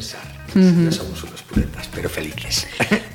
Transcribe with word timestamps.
pensar. 0.00 0.24
Non 0.56 0.90
somos 0.90 1.20
unos 1.22 1.44
puretas, 1.44 1.84
pero 1.92 2.08
felices. 2.08 2.64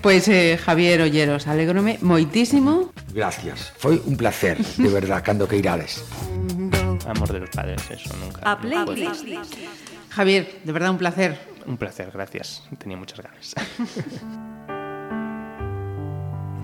Pois, 0.06 0.30
eh, 0.32 0.56
Javier 0.62 1.02
Olleros, 1.02 1.50
alegrome 1.50 1.98
moitísimo. 2.06 2.94
Gracias. 3.10 3.74
Foi 3.82 3.98
un 4.06 4.16
placer, 4.16 4.62
de 4.62 4.90
verdad, 4.94 5.26
cando 5.26 5.50
que 5.50 5.58
irades. 5.58 6.06
Amor 7.10 7.34
de 7.34 7.42
los 7.42 7.50
padres, 7.50 7.82
eso 7.90 8.14
nunca. 8.22 8.46
A 8.46 8.56
no 8.56 8.86
playlist. 8.86 9.26
Javier, 10.14 10.62
de 10.64 10.72
verdad 10.72 10.94
un 10.94 11.02
placer. 11.02 11.36
Un 11.66 11.82
placer, 11.82 12.14
gracias. 12.14 12.62
Tenía 12.78 12.96
muchas 12.98 13.20
ganas. 13.20 13.58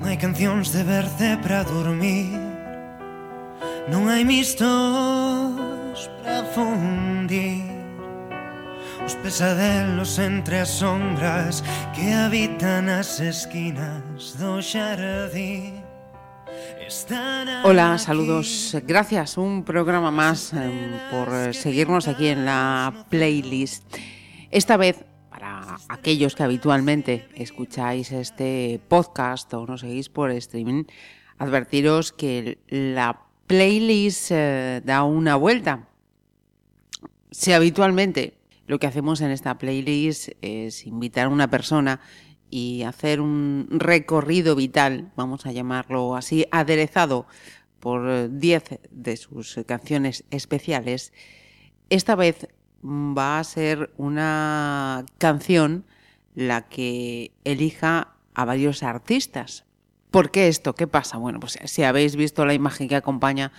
Non 0.02 0.10
hai 0.10 0.18
cancións 0.18 0.74
de 0.74 0.82
verde 0.82 1.38
para 1.46 1.62
dormir 1.62 2.34
Non 3.86 4.10
hai 4.10 4.26
mistos 4.26 6.10
para 6.26 6.42
fundir 6.58 7.71
Os 9.05 9.16
pesadelos 9.16 10.20
entre 10.20 10.60
as 10.60 10.70
sombras 10.70 11.64
Que 11.96 12.14
habitan 12.14 12.90
as 12.90 13.20
esquinas 13.20 14.38
do 14.38 14.62
xardín 14.62 15.92
Hola, 17.64 17.98
saludos. 17.98 18.76
Gracias. 18.86 19.38
Un 19.38 19.64
programa 19.64 20.12
más 20.12 20.52
eh, 20.54 21.00
por 21.09 21.54
seguirnos 21.54 22.08
aquí 22.09 22.28
en 22.28 22.45
la 22.45 23.06
playlist. 23.09 23.84
Esta 24.52 24.76
vez, 24.76 25.06
para 25.30 25.78
aquellos 25.88 26.36
que 26.36 26.44
habitualmente 26.44 27.30
escucháis 27.36 28.12
este 28.12 28.81
podcast 28.90 29.54
o 29.54 29.66
nos 29.66 29.81
seguís 29.81 30.09
por 30.09 30.31
streaming, 30.31 30.84
advertiros 31.38 32.12
que 32.12 32.59
la 32.68 33.22
playlist 33.48 34.31
eh, 34.31 34.81
da 34.84 35.04
una 35.04 35.38
vuelta. 35.38 35.88
Si 37.31 37.54
habitualmente 37.54 38.41
lo 38.71 38.80
que 38.80 38.88
hacemos 38.88 39.20
en 39.20 39.31
esta 39.31 39.57
playlist 39.57 40.30
es 40.41 40.88
invitar 40.88 41.25
a 41.25 41.30
una 41.30 41.50
persona 41.50 42.00
y 42.50 42.83
hacer 42.83 43.19
un 43.19 43.67
recorrido 43.69 44.55
vital, 44.55 45.11
vamos 45.17 45.45
a 45.45 45.52
llamarlo 45.52 46.16
así, 46.16 46.45
aderezado 46.52 47.28
por 47.81 48.09
eh, 48.09 48.30
10 48.31 48.80
de 48.89 49.17
sus 49.17 49.59
canciones 49.67 50.23
especiales, 50.31 51.11
esta 51.89 52.16
vez 52.16 52.47
va 52.81 53.39
a 53.39 53.44
ser 53.44 53.91
una 53.97 55.06
canción 55.17 55.83
la 56.33 56.69
que 56.69 57.33
elija 57.44 58.13
a 58.33 58.45
varios 58.45 58.83
artistas. 58.83 59.66
¿Por 60.11 60.31
qué 60.31 60.47
esto? 60.47 60.75
¿Qué 60.75 60.88
pasa? 60.88 61.17
Bueno, 61.17 61.41
pues 61.41 61.59
si 61.66 61.83
habéis 61.83 62.16
visto 62.16 62.45
la 62.45 62.53
imagen 62.53 62.88
que 62.88 62.95
acompaña 62.95 63.52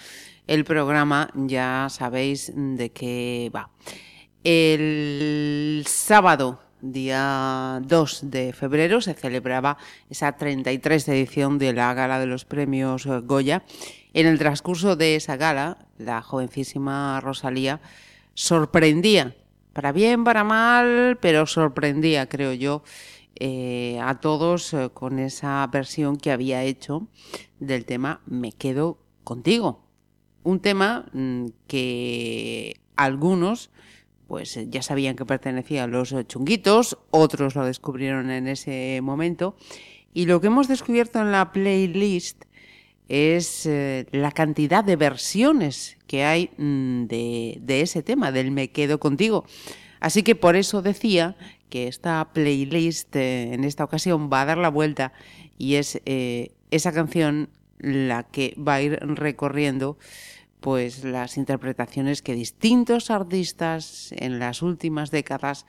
el 0.47 0.65
programa, 0.65 1.29
ya 1.35 1.89
sabéis 1.91 2.51
de 2.57 2.91
qué 2.93 3.51
va. 3.55 3.69
El 4.45 5.85
sábado, 5.87 6.59
día 6.81 7.81
2 7.87 8.31
de 8.31 8.53
febrero, 8.53 9.01
se 9.01 9.15
celebraba 9.15 9.79
esa 10.11 10.33
33 10.33 11.07
edición 11.09 11.59
de 11.59 11.73
la 11.73 11.95
Gala 11.95 12.19
de 12.19 12.27
los 12.27 12.45
Premios 12.45 13.07
eh, 13.07 13.21
Goya. 13.21 13.63
En 14.15 14.27
el 14.27 14.41
transcurso 14.41 14.97
de 14.97 15.15
esa 15.15 15.37
gala, 15.37 15.87
la 15.97 16.23
jovencísima 16.23 17.21
Rosalía 17.21 17.81
sorprendía, 18.35 19.37
para 19.75 19.93
bien, 19.93 20.25
para 20.25 20.43
mal, 20.43 21.19
pero 21.21 21.47
sorprendía, 21.47 22.29
creo 22.29 22.53
yo, 22.53 22.83
eh, 23.37 24.01
a 24.03 24.19
todos 24.19 24.75
eh, 24.75 24.91
con 24.93 25.21
esa 25.21 25.65
versión 25.69 26.17
que 26.17 26.33
había 26.33 26.65
hecho 26.65 27.07
del 27.61 27.85
tema 27.85 28.23
Me 28.27 28.51
quedo 28.51 28.99
contigo. 29.23 29.87
Un 30.43 30.59
tema 30.59 31.07
mm, 31.13 31.47
que 31.69 32.81
algunos 32.97 33.71
pues 34.33 34.57
eh, 34.57 34.67
ya 34.71 34.81
sabían 34.81 35.15
que 35.15 35.27
pertenecía 35.27 35.85
a 35.85 35.87
los 35.87 36.11
eh, 36.13 36.25
chunguitos, 36.27 36.97
otros 37.11 37.55
lo 37.55 37.67
descubrieron 37.67 38.31
en 38.31 38.49
ese 38.49 38.99
momento. 39.03 39.57
Y 40.15 40.25
lo 40.25 40.41
que 40.41 40.47
hemos 40.47 40.69
descubierto 40.69 41.21
en 41.21 41.33
la 41.33 41.53
playlist 41.53 42.47
es 43.11 43.67
eh, 43.67 44.07
la 44.11 44.33
cantidad 44.33 44.83
de 44.83 44.97
versiones 44.97 45.99
que 46.07 46.25
hay 46.25 46.49
mm, 46.57 47.05
de, 47.09 47.81
ese 47.83 48.03
tema, 48.03 48.33
del 48.33 48.53
Me 48.53 48.71
quedo 48.71 48.99
contigo. 48.99 49.45
Así 50.01 50.23
que 50.23 50.35
por 50.35 50.57
eso 50.57 50.81
decía 50.81 51.37
que 51.69 51.87
esta 51.87 52.27
playlist 52.33 53.15
en 53.15 53.65
esta 53.65 53.85
ocasión 53.85 54.31
va 54.33 54.41
a 54.41 54.47
dar 54.47 54.57
la 54.57 54.71
vuelta 54.71 55.13
y 55.59 55.75
es 55.75 56.01
esa 56.07 56.93
canción 56.93 57.51
la 57.81 58.23
que 58.23 58.55
va 58.57 58.77
a 58.77 58.83
ir 58.83 58.99
recorriendo 59.03 59.99
pues 60.63 61.05
las 61.05 61.37
interpretaciones 61.37 62.23
que 62.23 62.35
distintos 62.35 63.11
artistas 63.11 64.15
en 64.17 64.39
las 64.39 64.63
últimas 64.63 65.11
décadas 65.11 65.67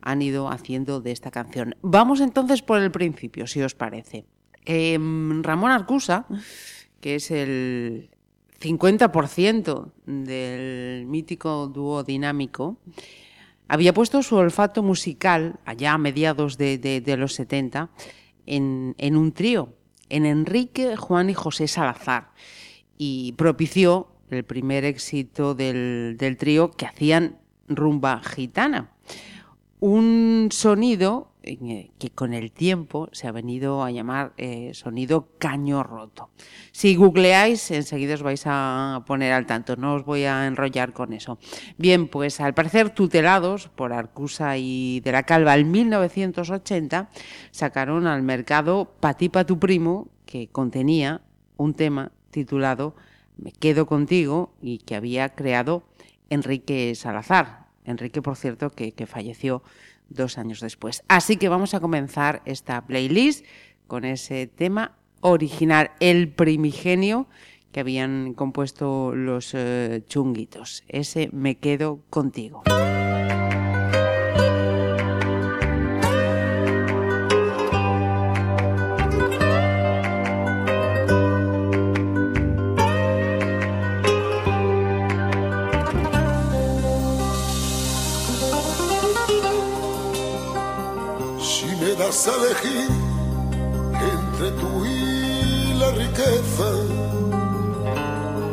han 0.00 0.22
ido 0.22 0.48
haciendo 0.48 1.00
de 1.00 1.12
esta 1.12 1.30
canción. 1.30 1.74
Vamos 1.82 2.20
entonces 2.20 2.62
por 2.62 2.80
el 2.80 2.90
principio, 2.90 3.46
si 3.46 3.60
os 3.60 3.74
parece. 3.74 4.24
Eh, 4.64 4.98
Ramón 5.42 5.72
Arcusa, 5.72 6.26
que 7.00 7.16
es 7.16 7.30
el 7.30 8.08
50% 8.60 9.92
del 10.06 11.06
mítico 11.06 11.66
dúo 11.66 12.04
dinámico, 12.04 12.78
había 13.68 13.92
puesto 13.92 14.22
su 14.22 14.36
olfato 14.36 14.82
musical, 14.82 15.58
allá 15.64 15.92
a 15.92 15.98
mediados 15.98 16.56
de, 16.56 17.16
los 17.18 17.34
70, 17.34 17.90
en, 18.46 18.94
en 18.96 19.16
un 19.16 19.32
trío, 19.32 19.74
en 20.08 20.24
Enrique, 20.24 20.96
Juan 20.96 21.30
y 21.30 21.34
José 21.34 21.66
Salazar, 21.66 22.30
y 22.96 23.32
propició 23.32 24.15
el 24.30 24.44
primer 24.44 24.84
éxito 24.84 25.54
del, 25.54 26.16
del 26.18 26.36
trío 26.36 26.70
que 26.70 26.86
hacían 26.86 27.38
rumba 27.68 28.20
gitana. 28.22 28.90
Un 29.80 30.48
sonido 30.52 31.32
eh, 31.48 31.90
que 32.00 32.10
con 32.10 32.34
el 32.34 32.50
tiempo 32.50 33.08
se 33.12 33.28
ha 33.28 33.32
venido 33.32 33.84
a 33.84 33.92
llamar 33.92 34.32
eh, 34.36 34.72
sonido 34.74 35.28
caño 35.38 35.84
roto. 35.84 36.30
Si 36.72 36.96
googleáis, 36.96 37.70
enseguida 37.70 38.14
os 38.14 38.22
vais 38.22 38.42
a 38.46 39.04
poner 39.06 39.32
al 39.32 39.46
tanto, 39.46 39.76
no 39.76 39.94
os 39.94 40.04
voy 40.04 40.24
a 40.24 40.48
enrollar 40.48 40.92
con 40.92 41.12
eso. 41.12 41.38
Bien, 41.78 42.08
pues 42.08 42.40
al 42.40 42.52
parecer 42.52 42.90
tutelados 42.90 43.68
por 43.68 43.92
Arcusa 43.92 44.56
y 44.58 44.98
de 45.00 45.12
la 45.12 45.22
Calva 45.22 45.56
en 45.56 45.70
1980, 45.70 47.10
sacaron 47.52 48.08
al 48.08 48.22
mercado 48.22 48.96
Patipa 48.98 49.44
tu 49.44 49.60
primo, 49.60 50.08
que 50.26 50.48
contenía 50.48 51.20
un 51.56 51.74
tema 51.74 52.10
titulado 52.30 52.96
Me 53.36 53.52
quedo 53.52 53.86
contigo 53.86 54.54
y 54.60 54.78
que 54.78 54.94
había 54.94 55.30
creado 55.30 55.84
Enrique 56.30 56.94
Salazar. 56.94 57.66
Enrique, 57.84 58.22
por 58.22 58.36
cierto, 58.36 58.70
que, 58.70 58.92
falleció 59.06 59.62
dos 60.08 60.38
años 60.38 60.60
después. 60.60 61.02
Así 61.08 61.36
que 61.36 61.48
vamos 61.48 61.74
a 61.74 61.80
comenzar 61.80 62.42
esta 62.44 62.86
playlist 62.86 63.44
con 63.86 64.04
ese 64.04 64.46
tema 64.46 64.96
original, 65.20 65.92
el 66.00 66.28
primigenio 66.28 67.28
que 67.72 67.80
habían 67.80 68.34
compuesto 68.34 69.14
los 69.14 69.52
eh, 69.54 70.02
chunguitos. 70.06 70.84
Ese 70.88 71.28
Me 71.32 71.56
quedo 71.56 72.00
contigo. 72.10 72.62
Das 92.16 92.28
a 92.28 92.34
elegir 92.34 92.88
entre 93.92 94.50
tú 94.52 94.86
y 94.86 95.74
la 95.74 95.90
riqueza, 95.90 96.68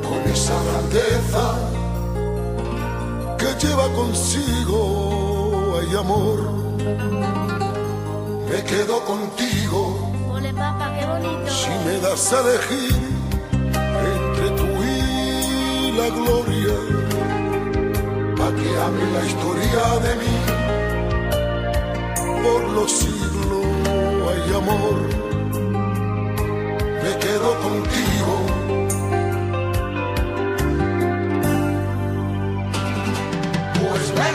con 0.03 0.22
esa 0.34 0.56
grandeza 0.68 1.46
que 3.38 3.66
lleva 3.66 3.88
consigo 3.94 5.80
hay 5.80 5.95
amor, 5.95 6.39
me 8.50 8.60
quedo 8.65 9.00
contigo. 9.06 10.12
Ole, 10.30 10.51
qué 11.00 11.06
bonito. 11.06 11.50
Si 11.50 11.69
me 11.86 11.95
das 12.01 12.33
a 12.33 12.42
elegir 12.42 12.95
entre 14.12 14.48
tú 14.57 14.68
y 14.83 15.92
la 16.00 16.10
gloria, 16.10 16.75
para 18.36 18.56
que 18.57 18.69
hable 18.83 19.06
la 19.15 19.24
historia 19.25 19.83
de 20.06 20.12
mí, 20.21 20.36
por 22.44 22.62
los 22.74 22.92
siglos 22.92 23.23
amor, 24.57 24.95
me 27.03 27.17
quedo 27.17 27.59
contigo. 27.59 28.33
Pues 33.79 34.13
me 34.15 34.29
he 34.29 34.31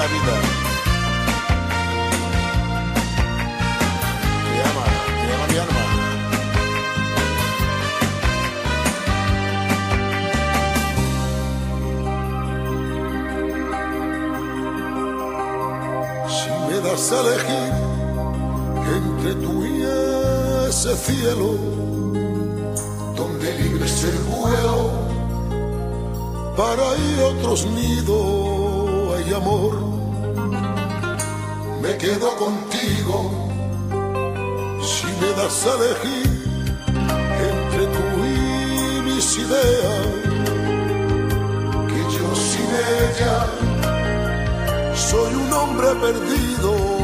Si 0.00 0.08
me 16.66 16.80
das 16.80 17.12
a 17.12 17.20
elegir 17.20 17.72
entre 18.96 19.34
tú 19.34 19.66
y 19.66 19.82
ese 20.66 20.96
cielo, 20.96 21.58
donde 23.16 23.58
libre 23.58 23.84
el 23.84 24.18
vuelo, 24.30 24.92
para 26.56 26.96
ir 26.96 27.20
a 27.20 27.26
otros 27.26 27.66
nidos 27.66 29.14
hay 29.14 29.34
amor. 29.34 29.89
Quedo 32.00 32.34
contigo. 32.36 33.30
Si 34.82 35.06
me 35.20 35.30
das 35.36 35.66
a 35.66 35.74
elegir 35.74 36.30
entre 37.50 37.86
tú 37.94 38.04
y 38.24 39.02
mis 39.02 39.36
ideas, 39.36 40.06
que 41.88 42.00
yo 42.16 42.34
sin 42.34 42.70
ella 43.04 43.46
soy 44.94 45.34
un 45.34 45.52
hombre 45.52 45.88
perdido, 46.00 46.99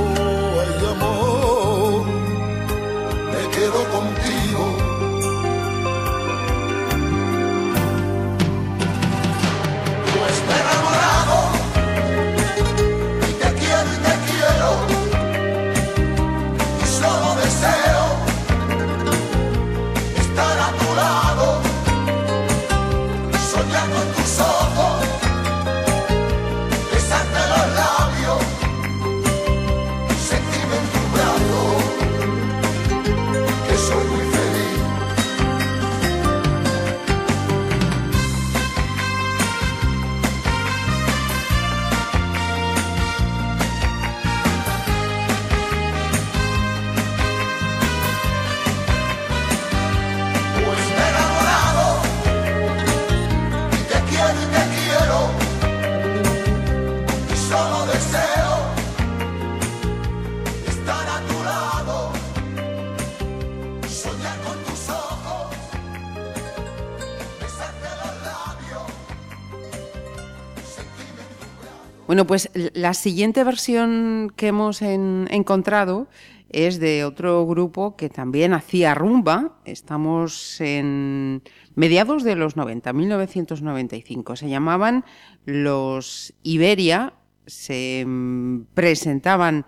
Bueno, 72.16 72.28
pues 72.28 72.48
la 72.72 72.94
siguiente 72.94 73.44
versión 73.44 74.32
que 74.36 74.46
hemos 74.46 74.80
en- 74.80 75.28
encontrado 75.30 76.08
es 76.48 76.80
de 76.80 77.04
otro 77.04 77.46
grupo 77.46 77.94
que 77.94 78.08
también 78.08 78.54
hacía 78.54 78.94
rumba. 78.94 79.58
Estamos 79.66 80.58
en 80.62 81.42
mediados 81.74 82.24
de 82.24 82.34
los 82.34 82.56
90, 82.56 82.94
1995. 82.94 84.34
Se 84.36 84.48
llamaban 84.48 85.04
Los 85.44 86.32
Iberia. 86.42 87.12
Se 87.44 88.02
mm, 88.06 88.62
presentaban 88.72 89.66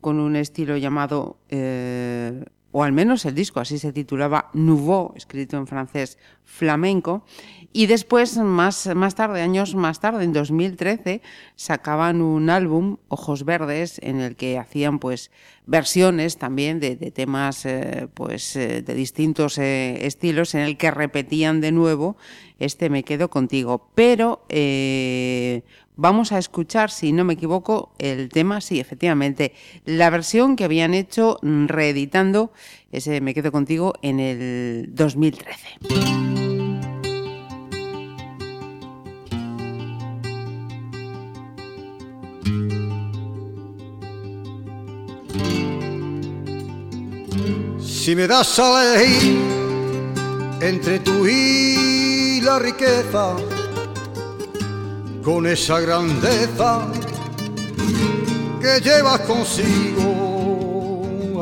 con 0.00 0.20
un 0.20 0.36
estilo 0.36 0.78
llamado, 0.78 1.36
eh, 1.50 2.46
o 2.72 2.82
al 2.82 2.92
menos 2.92 3.26
el 3.26 3.34
disco 3.34 3.60
así 3.60 3.76
se 3.76 3.92
titulaba, 3.92 4.48
Nouveau, 4.54 5.12
escrito 5.16 5.58
en 5.58 5.66
francés 5.66 6.16
flamenco. 6.44 7.26
Y 7.72 7.86
después, 7.86 8.36
más, 8.36 8.88
más 8.96 9.14
tarde, 9.14 9.42
años 9.42 9.76
más 9.76 10.00
tarde, 10.00 10.24
en 10.24 10.32
2013, 10.32 11.22
sacaban 11.54 12.20
un 12.20 12.50
álbum, 12.50 12.96
Ojos 13.06 13.44
Verdes, 13.44 14.00
en 14.02 14.20
el 14.20 14.34
que 14.34 14.58
hacían 14.58 14.98
pues 14.98 15.30
versiones 15.66 16.36
también 16.36 16.80
de, 16.80 16.96
temas 16.96 17.64
eh, 17.66 18.08
pues 18.12 18.56
eh, 18.56 18.82
de 18.82 18.94
distintos 18.94 19.56
eh, 19.58 20.04
estilos, 20.04 20.56
en 20.56 20.62
el 20.62 20.76
que 20.76 20.90
repetían 20.90 21.60
de 21.60 21.70
nuevo 21.70 22.16
este 22.58 22.90
Me 22.90 23.04
quedo 23.04 23.30
contigo. 23.30 23.88
Pero 23.94 24.44
vamos 25.94 26.32
a 26.32 26.38
escuchar, 26.38 26.90
si 26.90 27.12
no 27.12 27.24
me 27.24 27.34
equivoco, 27.34 27.92
el 27.98 28.30
tema, 28.30 28.60
sí, 28.60 28.80
efectivamente, 28.80 29.54
la 29.84 30.10
versión 30.10 30.56
que 30.56 30.64
habían 30.64 30.92
hecho 30.92 31.38
reeditando 31.42 32.52
ese 32.90 33.20
Me 33.20 33.32
quedo 33.32 33.52
contigo 33.52 33.94
en 34.02 34.18
el 34.18 34.88
2013. 34.92 36.39
Si 48.02 48.16
me 48.16 48.26
das 48.26 48.58
a 48.58 48.94
elegir 48.96 49.38
entre 50.62 51.00
tú 51.00 51.26
y 51.26 52.40
la 52.40 52.58
riqueza, 52.58 53.36
con 55.22 55.46
esa 55.46 55.80
grandeza 55.80 56.86
que 58.58 58.80
llevas 58.80 59.20
consigo, 59.20 60.62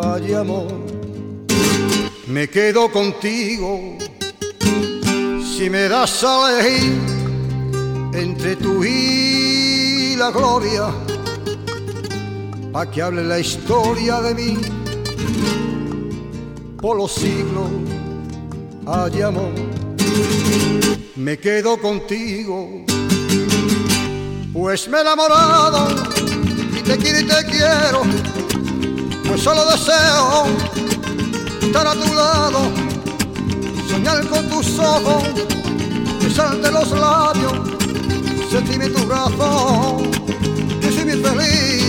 ay 0.02 0.34
amor, 0.34 0.66
me 2.26 2.50
quedo 2.50 2.90
contigo. 2.90 3.96
Si 5.56 5.70
me 5.70 5.88
das 5.88 6.24
a 6.24 6.58
elegir 6.58 6.92
entre 8.14 8.56
tú 8.56 8.82
y 8.82 10.16
la 10.16 10.32
gloria, 10.32 10.88
pa' 12.72 12.90
que 12.90 13.00
hable 13.00 13.22
la 13.22 13.38
historia 13.38 14.20
de 14.22 14.34
mí 14.34 14.77
por 16.80 16.97
los 16.97 17.12
siglos, 17.12 17.68
ay 18.87 19.23
amor, 19.23 19.52
me 21.16 21.37
quedo 21.37 21.76
contigo, 21.80 22.85
pues 24.52 24.88
me 24.88 24.99
he 24.99 25.00
enamorado 25.00 25.88
y 26.78 26.82
te 26.82 26.97
quiero 26.97 27.20
y 27.20 27.25
te 27.25 27.44
quiero, 27.47 28.02
pues 29.26 29.42
solo 29.42 29.64
deseo 29.66 30.47
estar 31.62 31.87
a 31.87 31.94
tu 31.94 32.14
lado, 32.14 32.61
soñar 33.90 34.25
con 34.28 34.49
tus 34.49 34.78
ojos, 34.78 35.25
besarte 36.23 36.70
los 36.70 36.92
labios, 36.92 37.54
sentirme 38.52 38.88
tu 38.88 39.04
brazo, 39.04 40.00
que 40.80 40.92
soy 40.92 41.04
muy 41.06 41.23
feliz. 41.25 41.85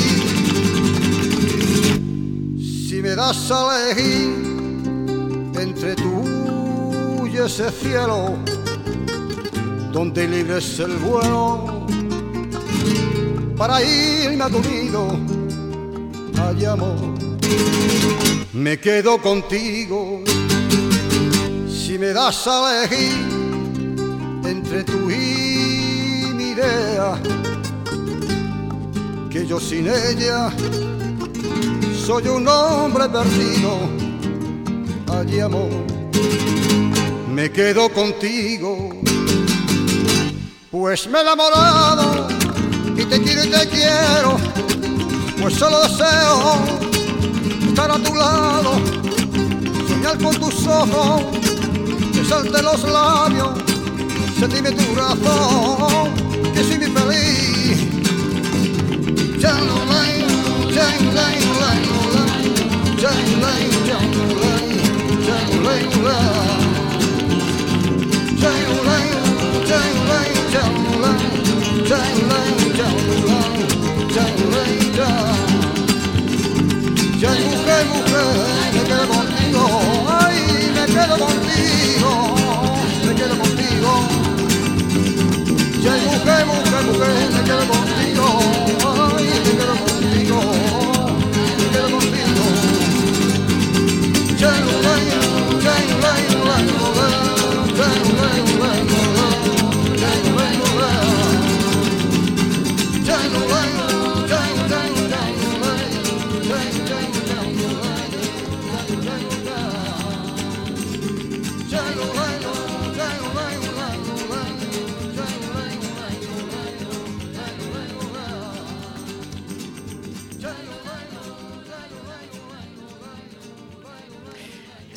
Si 2.89 3.01
me 3.03 3.15
das 3.15 3.51
a 3.51 3.91
elegir 3.91 4.38
entre 5.61 5.95
tú 5.95 7.27
y 7.27 7.37
ese 7.37 7.69
cielo, 7.71 8.37
donde 9.91 10.27
libre 10.27 10.57
es 10.59 10.79
el 10.79 10.97
vuelo, 10.97 11.85
para 13.57 13.83
irme 13.83 14.43
a 14.43 14.49
tu 14.49 14.59
nido, 14.61 15.07
ay 16.41 16.65
amor, 16.65 16.95
me 18.53 18.79
quedo 18.79 19.21
contigo. 19.21 20.23
Si 21.67 21.97
me 21.97 22.13
das 22.13 22.47
a 22.47 22.85
elegir 22.85 23.17
entre 24.45 24.83
tú 24.83 25.09
y 25.09 26.31
mi 26.35 26.51
idea, 26.51 27.19
que 29.29 29.45
yo 29.45 29.59
sin 29.59 29.87
ella 29.87 30.51
soy 32.05 32.27
un 32.27 32.47
hombre 32.47 33.09
perdido, 33.09 34.08
allí 35.11 35.39
amor, 35.39 35.69
me 37.33 37.51
quedo 37.51 37.89
contigo, 37.89 38.89
pues 40.71 41.07
me 41.07 41.19
he 41.19 41.21
enamorado 41.21 42.27
y 42.95 43.05
te 43.05 43.21
quiero 43.21 43.45
y 43.45 43.49
te 43.49 43.67
quiero, 43.69 44.37
pues 45.41 45.55
solo 45.55 45.81
deseo 45.83 46.59
estar 47.67 47.91
a 47.91 47.97
tu 47.97 48.15
lado, 48.15 48.79
soñar 49.87 50.17
con 50.17 50.35
tus 50.35 50.67
ojos, 50.67 51.21
besarte 52.13 52.61
los 52.61 52.83
labios, 52.83 53.49
sentirme 54.39 54.71
tu 54.71 54.95
razón, 54.95 56.13
que 56.53 56.63
soy 56.63 56.77
mi 56.77 56.85
feliz. 56.85 57.49
Chang, 59.41 59.79
love. 66.09 66.49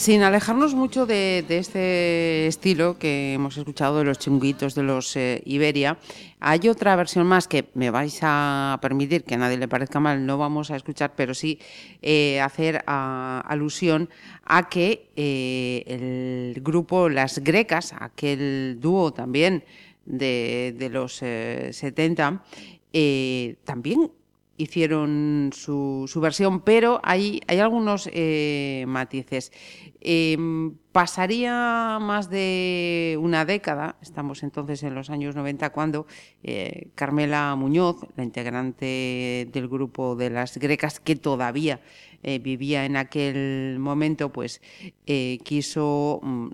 Sin 0.03 0.25
alejarnos 0.25 0.75
mucho 0.75 1.07
de, 1.07 1.45
este 1.49 2.49
estilo 2.49 2.99
que 2.99 3.35
hemos 3.35 3.57
escuchado 3.57 3.99
de 3.99 4.05
los 4.05 4.19
chunguitos 4.19 4.75
de 4.75 4.83
los 4.83 5.15
eh, 5.15 5.43
Iberia, 5.47 5.97
hay 6.41 6.69
otra 6.69 6.97
versión 6.97 7.25
más 7.25 7.47
que 7.47 7.67
me 7.75 7.89
vais 7.91 8.19
a 8.23 8.81
permitir 8.83 9.23
que 9.23 9.37
a 9.37 9.39
nadie 9.39 9.59
le 9.59 9.69
parezca 9.69 10.01
mal, 10.01 10.27
no 10.27 10.39
vamos 10.39 10.73
a 10.73 10.77
escuchar, 10.77 11.13
pero 11.15 11.35
sí 11.35 11.61
eh, 12.03 12.41
hacer 12.41 12.83
alusión 12.85 14.11
a 14.45 14.69
que 14.69 15.09
eh, 15.15 15.85
el 15.87 16.61
grupo 16.65 17.09
Las 17.09 17.39
Grecas, 17.39 17.95
aquel 17.97 18.79
dúo 18.81 19.13
también 19.13 19.63
de, 20.05 20.89
los 20.91 21.15
70, 21.15 22.43
también 23.63 24.11
hicieron 24.63 25.51
su, 25.53 26.09
versión, 26.21 26.61
pero 26.61 27.01
hay, 27.03 27.41
algunos 27.49 28.09
eh, 28.13 28.85
matices. 28.87 29.53
Em, 30.01 30.75
pasaría 30.93 31.99
más 32.01 32.31
de 32.31 33.19
una 33.21 33.45
década, 33.45 33.97
estamos 34.03 34.43
entonces 34.43 34.83
en 34.83 34.95
los 34.95 35.11
años 35.11 35.35
90, 35.35 35.71
cuando 35.71 36.07
eh, 36.43 36.89
Carmela 36.95 37.55
Muñoz, 37.57 37.97
la 38.17 38.25
integrante 38.25 39.49
del 39.53 39.69
grupo 39.69 40.17
de 40.17 40.31
las 40.31 40.59
grecas 40.59 41.01
que 41.01 41.17
todavía 41.17 41.81
eh, 42.23 42.39
vivía 42.39 42.85
en 42.85 42.97
aquel 42.97 43.79
momento, 43.81 44.31
pues 44.31 44.61
quiso 45.43 46.21
mm, 46.23 46.51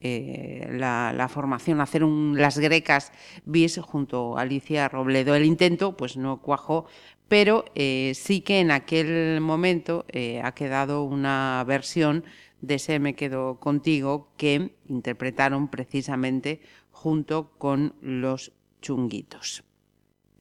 repetir 0.00 0.80
la, 0.80 1.28
formación, 1.30 1.80
hacer 1.80 2.02
las 2.02 2.58
grecas 2.58 3.12
bis 3.44 3.78
junto 3.78 4.36
a 4.36 4.42
Alicia 4.42 4.88
Robledo. 4.88 5.34
El 5.34 5.44
intento 5.44 5.96
pues 5.96 6.16
no 6.16 6.40
cuajó, 6.40 6.86
pero 7.28 7.64
eh, 7.74 8.12
sí 8.14 8.40
que 8.40 8.60
en 8.60 8.70
aquel 8.70 9.40
momento 9.40 10.04
eh, 10.08 10.40
ha 10.42 10.52
quedado 10.52 11.04
una 11.04 11.62
versión 11.66 12.24
de 12.60 12.74
ese 12.74 12.98
Me 12.98 13.14
quedo 13.14 13.58
contigo 13.58 14.32
que 14.36 14.74
interpretaron 14.86 15.68
precisamente 15.68 16.60
junto 16.90 17.52
con 17.56 17.94
los 18.02 18.52
chunguitos. 18.82 19.64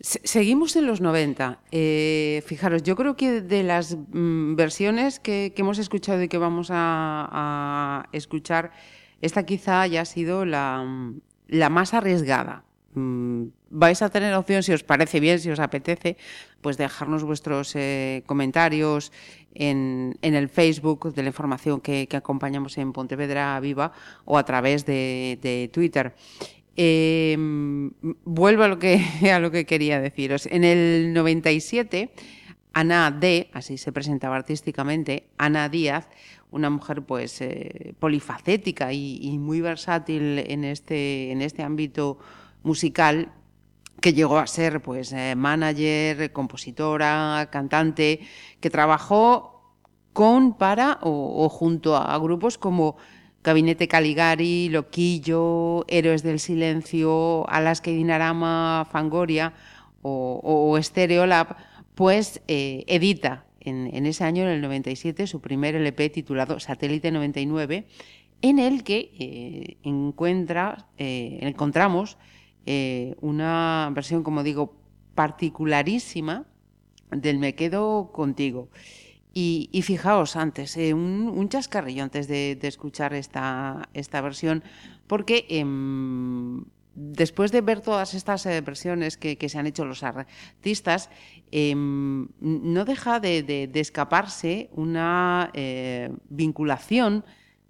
seguimos 0.01 0.75
en 0.75 0.85
los 0.85 0.99
90. 0.99 1.61
Eh, 1.71 2.43
fijaros, 2.45 2.83
yo 2.83 2.95
creo 2.97 3.15
que 3.15 3.41
de 3.41 3.63
las 3.63 3.95
mm, 3.95 4.55
versiones 4.55 5.19
que, 5.19 5.53
hemos 5.55 5.77
escuchado 5.77 6.21
y 6.23 6.27
que 6.27 6.37
vamos 6.37 6.69
a, 6.71 8.07
escuchar, 8.11 8.71
esta 9.21 9.45
quizá 9.45 9.81
haya 9.81 10.05
sido 10.05 10.45
la, 10.45 11.13
la 11.47 11.69
más 11.69 11.93
arriesgada. 11.93 12.63
Mm, 12.93 13.49
vais 13.69 14.01
a 14.01 14.09
tener 14.09 14.33
opción, 14.33 14.63
si 14.63 14.73
os 14.73 14.83
parece 14.83 15.19
bien, 15.19 15.39
si 15.39 15.49
os 15.51 15.59
apetece, 15.59 16.17
pues 16.61 16.77
dejarnos 16.77 17.23
vuestros 17.23 17.75
eh, 17.75 18.23
comentarios 18.25 19.11
en, 19.53 20.17
el 20.21 20.49
Facebook 20.49 21.13
de 21.13 21.21
la 21.23 21.29
información 21.29 21.81
que, 21.81 22.07
acompañamos 22.11 22.77
en 22.77 22.93
Pontevedra 22.93 23.59
Viva 23.59 23.91
o 24.25 24.37
a 24.37 24.43
través 24.43 24.85
de, 24.85 25.69
Twitter. 25.71 26.13
Em, 26.75 27.91
vuelvo 28.23 28.63
a 28.63 28.67
lo, 28.67 28.79
que, 28.79 29.03
a 29.33 29.39
lo 29.39 29.51
que 29.51 29.65
quería 29.65 29.99
deciros. 29.99 30.47
En 30.47 30.63
el 30.63 31.13
97, 31.13 32.11
Ana 32.73 33.11
D, 33.11 33.49
así 33.53 33.77
se 33.77 33.91
presentaba 33.91 34.35
artísticamente, 34.35 35.29
Ana 35.37 35.69
Díaz, 35.69 36.07
una 36.51 36.69
mujer 36.69 37.03
pues 37.03 37.41
eh, 37.41 37.93
polifacética 37.99 38.93
y, 38.93 39.37
muy 39.39 39.61
versátil 39.61 40.39
en 40.39 40.63
este, 40.63 41.31
en 41.31 41.41
este 41.41 41.63
ámbito 41.63 42.19
musical, 42.63 43.31
que 44.01 44.13
llegó 44.13 44.37
a 44.37 44.47
ser 44.47 44.81
pues 44.81 45.11
eh, 45.13 45.35
manager, 45.35 46.31
compositora, 46.31 47.49
cantante, 47.51 48.21
que 48.59 48.69
trabajó 48.69 49.75
con, 50.13 50.57
para 50.57 50.99
o, 51.01 51.49
junto 51.49 51.95
a, 51.95 52.17
grupos 52.17 52.57
como 52.57 52.97
Gabinete 53.43 53.87
Caligari, 53.87 54.69
Loquillo, 54.69 55.85
Héroes 55.87 56.23
del 56.23 56.39
Silencio, 56.39 57.47
Alaska 57.49 57.89
y 57.89 57.95
Dinarama, 57.95 58.87
Fangoria 58.91 59.53
o, 60.01 60.41
o 60.43 60.81
Stereolab, 60.81 61.55
pues 61.99 62.41
edita 62.47 63.43
en, 63.59 64.05
ese 64.05 64.23
año, 64.23 64.43
en 64.43 64.47
el 64.47 64.61
97, 64.61 65.27
su 65.27 65.41
primer 65.41 65.75
LP 65.75 66.09
titulado 66.09 66.57
Satélite 66.61 67.11
99, 67.11 67.87
en 68.41 68.57
el 68.57 68.85
que 68.85 69.11
eh, 69.19 69.77
encuentra, 69.83 70.87
encontramos 70.97 72.17
eh, 72.65 73.15
una 73.19 73.91
versión, 73.93 74.23
como 74.23 74.43
digo, 74.43 74.77
particularísima 75.13 76.45
del 77.11 77.37
Me 77.37 77.53
quedo 77.53 78.13
contigo. 78.13 78.69
Y, 79.33 79.69
fijaos 79.83 80.37
antes, 80.37 80.77
eh, 80.77 80.93
un, 80.93 81.49
chascarrillo 81.49 82.03
antes 82.03 82.29
de, 82.29 82.57
escuchar 82.61 83.13
esta, 83.13 83.89
esta, 83.93 84.21
versión, 84.21 84.63
porque 85.05 85.45
em, 85.49 86.63
después 86.99 87.51
de 87.51 87.61
ver 87.61 87.81
todas 87.81 88.13
estas 88.13 88.45
eh, 88.45 88.59
versiones 88.61 89.17
que, 89.17 89.37
se 89.47 89.57
han 89.57 89.67
hecho 89.67 89.85
los 89.85 90.03
artistas, 90.03 91.09
em, 91.51 92.27
no 92.41 92.85
deja 92.85 93.19
de, 93.19 93.69
escaparse 93.73 94.69
una 94.73 95.51
vinculación 96.29 97.23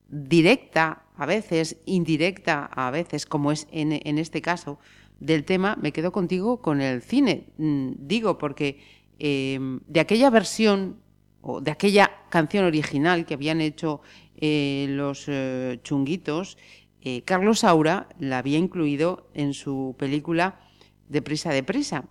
directa 0.09 1.03
a 1.15 1.25
veces, 1.25 1.77
indirecta 1.86 2.65
a 2.65 2.91
veces, 2.91 3.25
como 3.25 3.51
es 3.51 3.67
en, 3.71 4.17
este 4.17 4.41
caso 4.41 4.79
del 5.19 5.43
tema, 5.43 5.77
me 5.81 5.91
quedo 5.91 6.12
contigo 6.12 6.62
con 6.62 6.81
el 6.81 7.01
cine. 7.01 7.48
Mm, 7.57 7.91
digo, 8.00 8.38
porque 8.38 8.79
em, 9.19 9.79
de 9.88 10.00
aquella 10.00 10.29
versión 10.29 10.98
o 11.41 11.62
de 11.62 11.71
aquella 11.71 12.12
canción 12.29 12.65
original 12.65 13.25
que 13.25 13.33
habían 13.33 13.62
hecho 13.62 14.01
eh, 14.38 14.88
los 14.89 15.25
eh, 15.27 15.79
chunguitos, 15.83 16.57
eh, 17.01 17.22
Carlos 17.24 17.60
Saura 17.60 18.08
la 18.20 18.39
había 18.39 18.58
incluido 18.58 19.29
en 19.34 19.53
su 19.53 19.96
película 19.98 20.60
De 21.08 21.22
prisa, 21.22 21.51
de 21.51 21.63
prisa. 21.63 22.06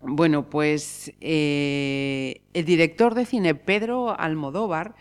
Bueno, 0.00 0.48
pues 0.48 1.12
el 1.20 2.40
director 2.64 3.14
de 3.14 3.26
cine 3.26 3.54
Pedro 3.54 4.18
Almodóvar 4.18 4.94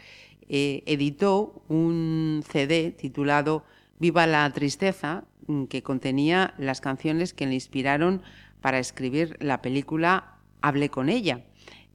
eh, 0.54 0.84
editó 0.86 1.64
un 1.70 2.44
CD 2.46 2.92
titulado 2.92 3.64
Viva 4.00 4.28
la 4.28 4.52
Tristeza, 4.52 5.24
mm, 5.48 5.64
que 5.68 5.82
contenía 5.82 6.54
las 6.58 6.82
canciones 6.82 7.34
que 7.34 7.46
le 7.46 7.54
inspiraron 7.54 8.22
para 8.60 8.78
escribir 8.78 9.38
la 9.40 9.62
película 9.62 10.40
Hablé 10.62 10.90
con 10.90 11.08
ella. 11.08 11.46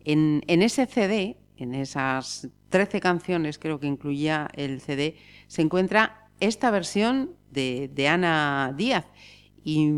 En, 0.07 0.43
ese 0.49 0.87
CD, 0.87 1.37
en 1.59 1.75
esas 1.75 2.49
13 2.71 2.99
canciones 3.01 3.59
creo 3.59 3.79
que 3.79 3.89
incluía 3.89 4.49
el 4.55 4.81
CD, 4.81 5.17
se 5.49 5.61
encuentra 5.61 6.26
esta 6.41 6.71
versión 6.71 7.31
de, 7.51 8.09
Ana 8.09 8.73
Díaz. 8.77 9.07
Y 9.65 9.91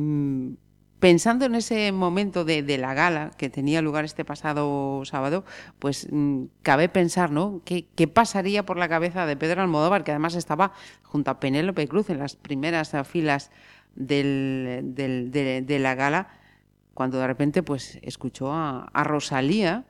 pensando 0.99 1.45
en 1.45 1.55
ese 1.55 1.93
momento 1.93 2.45
de, 2.45 2.79
la 2.79 2.95
gala 2.95 3.31
que 3.37 3.51
tenía 3.51 3.83
lugar 3.83 4.05
este 4.05 4.25
pasado 4.25 5.05
sábado, 5.05 5.45
pues 5.79 6.09
mm, 6.11 6.45
cabe 6.63 6.89
pensar, 6.89 7.31
¿no? 7.31 7.63
¿Qué, 7.65 8.09
pasaría 8.09 8.65
por 8.65 8.77
la 8.77 8.89
cabeza 8.89 9.27
de 9.27 9.37
Pedro 9.37 9.63
Almodóvar, 9.63 10.05
que 10.05 10.13
además 10.13 10.35
estaba 10.35 10.73
junto 11.03 11.31
a 11.31 11.41
Penélope 11.41 11.89
Cruz 11.89 12.11
en 12.11 12.19
las 12.19 12.37
primeras 12.37 12.93
filas 13.07 13.51
de, 13.95 15.79
la 15.81 15.95
gala, 15.95 16.29
cuando 16.95 17.19
de 17.19 17.27
repente 17.27 17.63
pues 17.63 17.99
escuchó 18.03 18.53
a, 18.53 18.91
Rosalía 19.05 19.85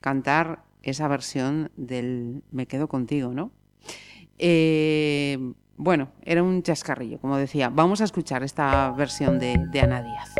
cantar 0.00 0.64
esa 0.82 1.08
versión 1.08 1.70
del 1.76 2.42
Me 2.50 2.66
quedo 2.66 2.88
contigo, 2.88 3.32
¿no? 3.32 3.50
Eh, 4.38 5.38
bueno, 5.76 6.08
era 6.22 6.42
un 6.42 6.62
chascarrillo, 6.62 7.18
como 7.18 7.36
decía. 7.36 7.68
Vamos 7.68 8.00
a 8.00 8.04
escuchar 8.04 8.42
esta 8.42 8.90
versión 8.92 9.38
de, 9.38 9.56
de 9.70 9.80
Ana 9.80 10.02
Díaz. 10.02 10.34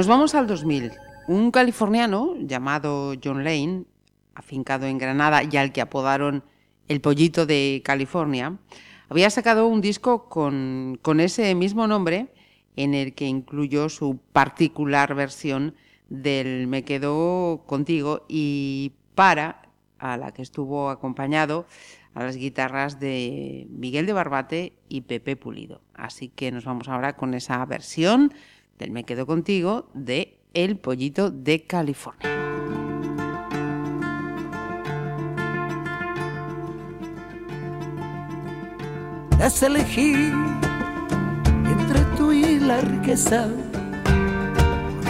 Nos 0.00 0.06
vamos 0.06 0.34
al 0.34 0.46
2000. 0.46 0.92
Un 1.28 1.50
californiano 1.50 2.34
llamado 2.38 3.12
John 3.22 3.44
Lane, 3.44 3.84
afincado 4.34 4.86
en 4.86 4.96
Granada 4.96 5.42
y 5.42 5.54
al 5.58 5.72
que 5.72 5.82
apodaron 5.82 6.42
el 6.88 7.02
pollito 7.02 7.44
de 7.44 7.82
California, 7.84 8.56
había 9.10 9.28
sacado 9.28 9.66
un 9.66 9.82
disco 9.82 10.30
con, 10.30 10.98
ese 11.18 11.54
mismo 11.54 11.86
nombre 11.86 12.32
en 12.76 12.94
el 12.94 13.12
que 13.12 13.26
incluyó 13.26 13.90
su 13.90 14.18
particular 14.32 15.14
versión 15.14 15.74
del 16.08 16.66
Me 16.66 16.82
quedo 16.82 17.64
contigo 17.66 18.24
y 18.26 18.92
para, 19.14 19.68
a 19.98 20.16
la 20.16 20.32
que 20.32 20.40
estuvo 20.40 20.88
acompañado 20.88 21.66
a 22.14 22.24
las 22.24 22.36
guitarras 22.36 23.00
de 23.00 23.66
Miguel 23.68 24.06
de 24.06 24.14
Barbate 24.14 24.72
y 24.88 25.02
Pepe 25.02 25.36
Pulido. 25.36 25.82
Así 25.92 26.30
que 26.30 26.50
nos 26.52 26.64
vamos 26.64 26.88
ahora 26.88 27.18
con 27.18 27.34
esa 27.34 27.62
versión 27.66 28.32
del 28.80 28.90
Me 28.90 29.04
Quedo 29.04 29.26
Contigo 29.26 29.90
de 29.92 30.40
El 30.54 30.78
Pollito 30.78 31.30
de 31.30 31.64
California. 31.64 32.28
Has 39.40 39.62
elegir 39.62 40.32
entre 41.66 42.00
tú 42.16 42.32
y 42.32 42.58
la 42.58 42.80
riqueza, 42.80 43.48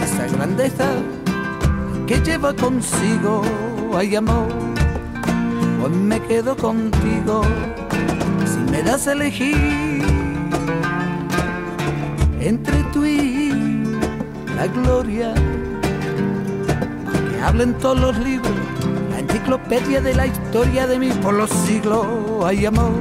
esa 0.03 0.27
grandeza 0.27 0.87
que 2.07 2.19
lleva 2.19 2.53
consigo, 2.53 3.41
hay 3.93 4.15
amor, 4.15 4.47
hoy 5.83 5.91
me 5.91 6.21
quedo 6.21 6.55
contigo, 6.55 7.41
si 8.45 8.71
me 8.71 8.83
das 8.83 9.07
a 9.07 9.13
elegir 9.13 9.90
entre 12.41 12.83
tú 12.91 13.05
y 13.05 13.51
la 14.55 14.67
gloria. 14.67 15.33
Que 17.29 17.41
hablen 17.41 17.73
todos 17.75 17.99
los 17.99 18.17
libros, 18.17 18.51
la 19.11 19.19
enciclopedia 19.19 20.01
de 20.01 20.13
la 20.15 20.27
historia 20.27 20.87
de 20.87 20.99
mí 20.99 21.09
por 21.21 21.33
los 21.33 21.49
siglos. 21.49 22.05
Hay 22.45 22.65
amor, 22.65 22.93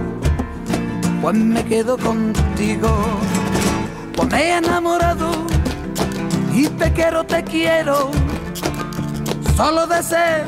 pues 1.22 1.36
me 1.36 1.64
quedo 1.64 1.96
contigo. 1.98 2.88
Pues 4.14 4.28
me 4.28 4.42
he 4.42 4.56
enamorado 4.58 5.30
y 6.54 6.68
te 6.68 6.92
quiero, 6.92 7.24
te 7.24 7.42
quiero. 7.42 8.10
Solo 9.56 9.86
deseo 9.86 10.44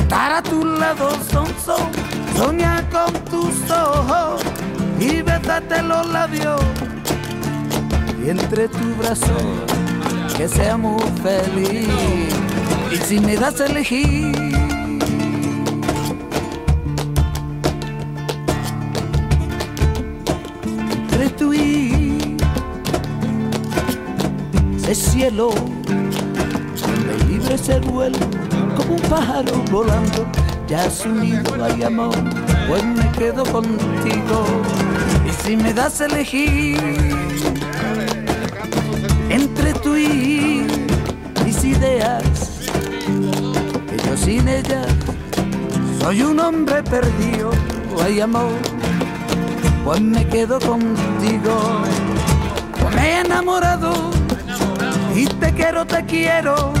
estar 0.00 0.32
a 0.32 0.42
tu 0.42 0.64
lado, 0.64 1.10
son, 1.30 1.46
son, 1.64 1.90
soñar 2.34 2.88
con 2.88 3.12
tus 3.24 3.70
ojos 3.70 4.42
y 4.98 5.20
besarte 5.20 5.82
los 5.82 6.06
labios 6.08 6.60
y 8.24 8.30
entre 8.30 8.68
tu 8.68 8.94
brazo 8.98 9.34
que 10.36 10.48
sea 10.48 10.76
muy 10.76 11.02
feliz. 11.22 11.88
Y 12.92 12.96
si 12.96 13.20
me 13.20 13.36
das 13.36 13.60
a 13.60 13.66
elegir, 13.66 14.34
entre 21.02 21.28
tú 21.30 21.52
y 21.52 22.36
ese 24.76 24.94
cielo, 24.94 25.50
donde 25.86 27.24
libre 27.28 27.58
se 27.58 27.78
vuelo 27.80 28.18
como 28.76 28.94
un 28.94 29.02
pájaro 29.02 29.62
volando, 29.70 30.26
ya 30.66 30.90
su 30.90 31.08
nido 31.08 31.64
hay 31.64 31.82
amor 31.82 32.14
pues 32.68 32.84
me 32.84 33.10
quedo 33.12 33.44
contigo. 33.44 34.44
Y 35.26 35.32
si 35.42 35.56
me 35.56 35.72
das 35.72 36.00
a 36.00 36.06
elegir 36.06 36.78
entre 39.30 39.72
tú 39.74 39.96
y 39.96 40.66
mis 41.44 41.64
ideas, 41.64 42.22
que 43.88 43.96
yo 44.06 44.16
sin 44.16 44.48
ellas 44.48 44.86
soy 46.00 46.22
un 46.22 46.40
hombre 46.40 46.82
perdido, 46.82 47.50
ay 48.02 48.20
amor, 48.20 48.52
pues 49.84 50.00
me 50.00 50.26
quedo 50.26 50.58
contigo. 50.58 51.82
Pues 52.80 52.94
me 52.94 53.02
he 53.02 53.20
enamorado 53.20 53.92
y 55.14 55.26
te 55.26 55.52
quiero, 55.52 55.84
te 55.84 56.04
quiero, 56.06 56.72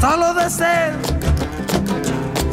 solo 0.00 0.34
de 0.34 0.50
ser 0.50 0.94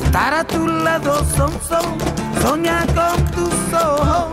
estar 0.04 0.34
a 0.34 0.44
tu 0.44 0.68
lado, 0.68 1.26
son, 1.36 1.52
son, 1.68 1.98
soñar 2.42 2.86
con 2.94 3.26
tus 3.32 3.74
ojos 3.74 4.28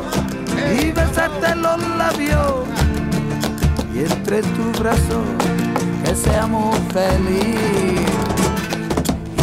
y 0.83 0.91
besarte 0.91 1.55
los 1.55 1.79
labios 1.97 2.78
entre 4.05 4.43
tus 4.43 4.79
brazos 4.79 5.25
que 6.05 6.15
seamos 6.15 6.77
felices. 6.93 8.29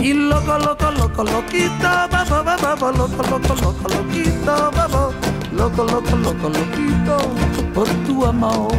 Y 0.01 0.13
loco, 0.13 0.57
loco, 0.59 0.91
loco, 0.91 1.23
loquito, 1.23 1.89
babo, 2.11 2.43
babo, 2.43 2.91
loco, 2.91 3.23
loco, 3.23 3.55
loco, 3.55 3.87
loquito, 3.89 4.71
babo, 4.71 5.13
loco, 5.51 5.83
loco, 5.83 6.15
loco, 6.17 6.49
loquito, 6.49 7.17
por 7.73 7.87
tu 8.05 8.25
amor. 8.25 8.71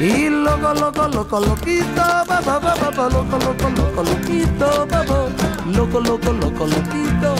Y 0.00 0.28
loco, 0.28 0.74
loco, 0.74 1.08
loco, 1.08 1.40
loquito, 1.40 2.02
babo, 2.28 2.60
babo, 2.60 3.08
loco, 3.10 3.38
loco, 3.38 3.68
loco, 3.70 4.02
loquito, 4.02 4.86
babo, 4.90 5.28
loco, 5.66 6.00
loco, 6.00 6.32
loco, 6.32 6.66
loquito, 6.66 7.34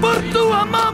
por 0.00 0.16
tu 0.32 0.52
amor, 0.52 0.93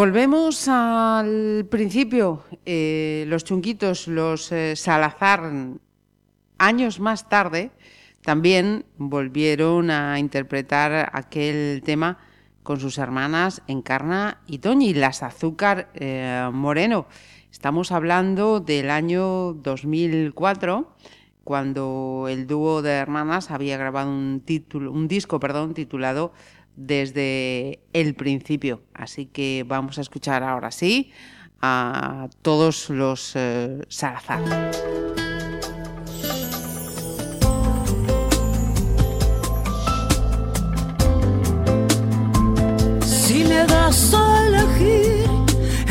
Volvemos 0.00 0.66
al 0.66 1.66
principio. 1.70 2.44
Eh, 2.64 3.26
los 3.28 3.44
chunguitos, 3.44 4.08
los 4.08 4.50
eh, 4.50 4.74
Salazar, 4.74 5.52
años 6.56 7.00
más 7.00 7.28
tarde, 7.28 7.70
también 8.22 8.86
volvieron 8.96 9.90
a 9.90 10.18
interpretar 10.18 11.10
aquel 11.12 11.82
tema 11.84 12.16
con 12.62 12.80
sus 12.80 12.96
hermanas 12.96 13.60
Encarna 13.66 14.40
y 14.46 14.60
Toñi, 14.60 14.94
las 14.94 15.22
Azúcar 15.22 15.90
eh, 15.92 16.48
Moreno. 16.50 17.06
Estamos 17.52 17.92
hablando 17.92 18.60
del 18.60 18.88
año 18.88 19.52
2004, 19.52 20.96
cuando 21.44 22.24
el 22.30 22.46
dúo 22.46 22.80
de 22.80 22.92
hermanas 22.92 23.50
había 23.50 23.76
grabado 23.76 24.08
un, 24.08 24.40
título, 24.46 24.92
un 24.92 25.08
disco 25.08 25.38
perdón, 25.40 25.74
titulado 25.74 26.32
desde 26.76 27.80
el 27.92 28.14
principio. 28.14 28.82
Así 28.94 29.26
que 29.26 29.64
vamos 29.66 29.98
a 29.98 30.00
escuchar 30.00 30.42
ahora 30.42 30.70
sí 30.70 31.12
a 31.62 32.28
todos 32.42 32.90
los 32.90 33.32
eh, 33.34 33.80
Salazar. 33.88 34.40
Si 43.04 43.44
me 43.44 43.64
das 43.66 44.14
a 44.14 44.46
elegir 44.46 45.26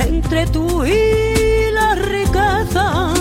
entre 0.07 0.45
tú 0.47 0.85
y 0.85 1.71
la 1.71 1.95
riqueza, 1.95 3.13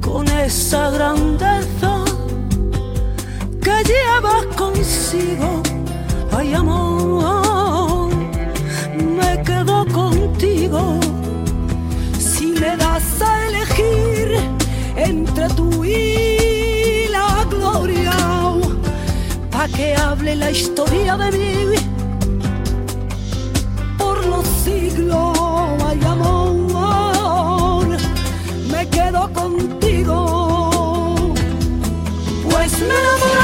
con 0.00 0.28
esa 0.28 0.90
grandeza 0.90 2.04
que 3.62 3.82
llevas 3.84 4.46
consigo, 4.56 5.62
ay 6.32 6.54
amor, 6.54 8.10
me 9.18 9.42
quedo 9.42 9.84
contigo. 9.92 10.98
Si 12.18 12.46
me 12.60 12.76
das 12.76 13.20
a 13.20 13.48
elegir 13.48 14.28
entre 14.96 15.48
tú 15.48 15.84
y 15.84 17.08
la 17.10 17.44
gloria, 17.50 18.12
pa' 19.50 19.68
que 19.68 19.94
hable 19.94 20.36
la 20.36 20.50
historia 20.50 21.16
de 21.16 21.38
mí 21.38 21.54
por 23.98 24.24
los 24.26 24.46
siglos, 24.64 25.36
ay 25.86 26.00
amor, 26.04 27.86
me 28.70 28.88
quedo 28.88 29.30
contigo, 29.32 31.34
pues 32.50 32.72
me 32.80 32.94
he 32.94 33.41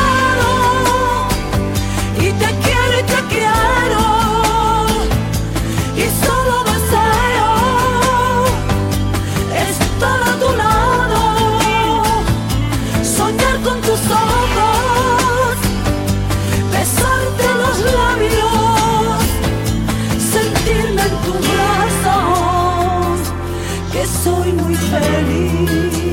soy 24.22 24.52
muy 24.52 24.74
feliz. 24.74 26.08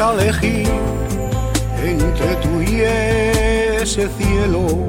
A 0.00 0.12
elegir 0.12 0.68
entre 1.82 2.36
tú 2.36 2.62
y 2.62 2.82
ese 2.82 4.08
cielo, 4.16 4.86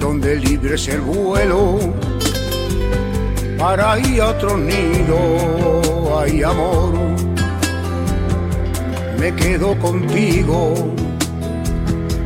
donde 0.00 0.36
libre 0.36 0.76
es 0.76 0.88
el 0.88 1.02
vuelo 1.02 1.78
para 3.62 3.96
ir 4.00 4.20
a 4.20 4.30
otro 4.30 4.58
nido, 4.58 6.18
hay 6.18 6.42
amor, 6.42 6.92
me 9.20 9.32
quedo 9.36 9.78
contigo. 9.78 10.74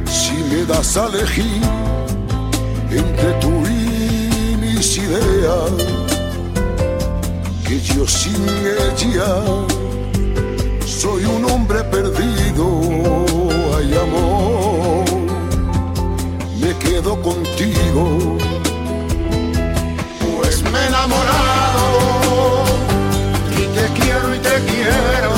Si 0.07 0.33
me 0.51 0.64
das 0.64 0.96
a 0.96 1.05
elegir 1.09 1.62
entre 2.90 3.31
tú 3.42 3.53
y 3.66 4.57
mis 4.62 4.96
ideas, 4.96 5.72
que 7.66 7.81
yo 7.83 8.07
sin 8.07 8.42
ella 8.88 9.33
soy 10.87 11.22
un 11.27 11.44
hombre 11.51 11.85
perdido, 11.96 12.64
ay 13.77 13.90
amor, 14.07 15.05
me 16.62 16.72
quedo 16.79 17.20
contigo, 17.20 18.38
y 23.50 23.66
te 23.76 23.85
quiero 24.00 24.35
y 24.35 24.38
te 24.38 24.64
quiero, 24.64 25.36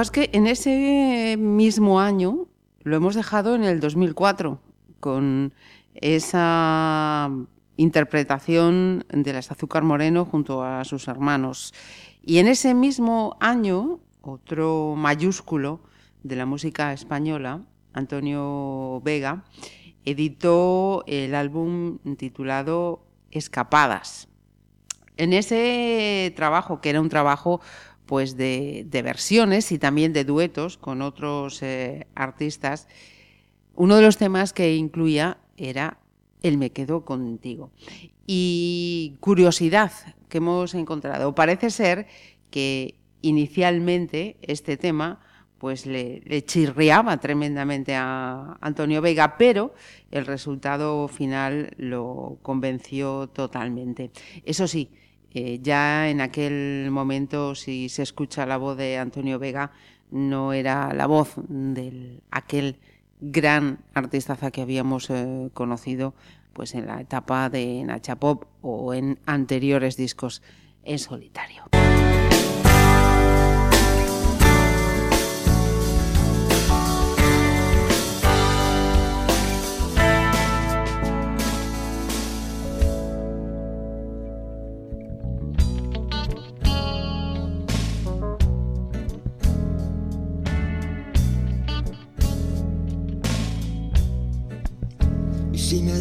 Fijaos 0.00 0.10
que 0.12 0.30
en 0.32 0.46
ese 0.46 1.36
mismo 1.38 2.00
año 2.00 2.46
lo 2.84 2.96
hemos 2.96 3.14
dejado 3.14 3.54
en 3.54 3.64
el 3.64 3.80
2004, 3.80 4.58
con 4.98 5.52
esa 5.92 7.28
interpretación 7.76 9.04
de 9.10 9.34
las 9.34 9.50
Azúcar 9.50 9.82
Moreno 9.82 10.24
junto 10.24 10.64
a 10.64 10.86
sus 10.86 11.06
hermanos. 11.06 11.74
Y 12.22 12.38
en 12.38 12.48
ese 12.48 12.72
mismo 12.72 13.36
año, 13.40 14.00
otro 14.22 14.94
mayúsculo 14.96 15.80
de 16.22 16.36
la 16.36 16.46
música 16.46 16.94
española, 16.94 17.60
Antonio 17.92 19.02
Vega, 19.04 19.44
editó 20.06 21.04
el 21.08 21.34
álbum 21.34 21.98
titulado 22.16 23.04
Escapadas. 23.32 24.28
En 25.18 25.34
ese 25.34 26.32
trabajo, 26.36 26.80
que 26.80 26.88
era 26.88 27.02
un 27.02 27.10
trabajo 27.10 27.60
pues 28.10 28.36
de, 28.36 28.84
versiones 29.04 29.70
y 29.70 29.78
también 29.78 30.12
de 30.12 30.24
duetos 30.24 30.76
con 30.76 31.00
otros 31.00 31.62
eh, 31.62 32.08
artistas, 32.16 32.88
uno 33.76 33.94
de 33.94 34.02
los 34.02 34.16
temas 34.16 34.52
que 34.52 34.74
incluía 34.74 35.38
era 35.56 35.98
El 36.42 36.58
me 36.58 36.72
quedo 36.72 37.04
contigo. 37.04 37.70
Y 38.26 39.14
curiosidad 39.20 39.92
que 40.28 40.38
hemos 40.38 40.74
encontrado, 40.74 41.36
parece 41.36 41.70
ser 41.70 42.08
que 42.50 42.96
inicialmente 43.22 44.38
este 44.42 44.76
tema 44.76 45.20
pues 45.58 45.86
le, 45.86 46.20
le, 46.24 46.44
chirriaba 46.44 47.16
tremendamente 47.18 47.94
a 47.94 48.58
Antonio 48.60 49.00
Vega, 49.02 49.36
pero 49.38 49.72
el 50.10 50.26
resultado 50.26 51.06
final 51.06 51.74
lo 51.76 52.38
convenció 52.42 53.28
totalmente. 53.28 54.10
Eso 54.44 54.66
sí, 54.66 54.90
eh, 55.34 55.60
ya 55.62 56.08
en 56.08 56.20
aquel 56.20 56.88
momento, 56.90 57.54
si 57.54 57.88
se 57.88 58.02
escucha 58.02 58.46
la 58.46 58.56
voz 58.56 58.76
de 58.76 58.98
Antonio 58.98 59.38
Vega, 59.38 59.72
no 60.10 60.52
era 60.52 60.92
la 60.92 61.06
voz 61.06 61.34
de 61.48 62.20
aquel 62.30 62.78
gran 63.20 63.78
artistaza 63.94 64.50
que 64.50 64.62
habíamos 64.62 65.10
eh, 65.10 65.50
conocido 65.54 66.14
pues 66.52 66.74
en 66.74 66.86
la 66.86 67.00
etapa 67.00 67.48
de 67.48 67.84
Nacha 67.84 68.16
Pop 68.16 68.44
o 68.60 68.92
en 68.92 69.18
anteriores 69.26 69.96
discos 69.96 70.42
en 70.84 70.98
solitario. 70.98 71.64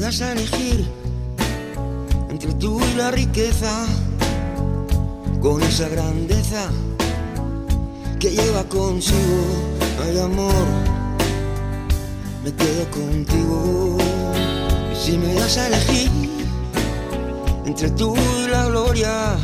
Das 0.09 0.21
a 0.21 0.31
elegir 0.31 0.87
entre 2.31 2.51
tú 2.55 2.81
y 2.81 2.95
la 2.95 3.11
riqueza, 3.11 3.85
con 5.39 5.61
esa 5.61 5.87
grandeza 5.87 6.71
que 8.19 8.31
lleva 8.31 8.63
consigo, 8.63 9.43
ay 10.03 10.17
amor, 10.17 10.65
me 12.43 12.51
quedo 12.55 12.89
contigo. 12.89 13.97
Y 14.91 14.95
si 14.95 15.15
me 15.15 15.31
das 15.35 15.59
a 15.59 15.67
elegir 15.67 16.09
entre 17.67 17.91
tú 17.91 18.15
y 18.15 18.49
la 18.49 18.65
gloria, 18.65 19.35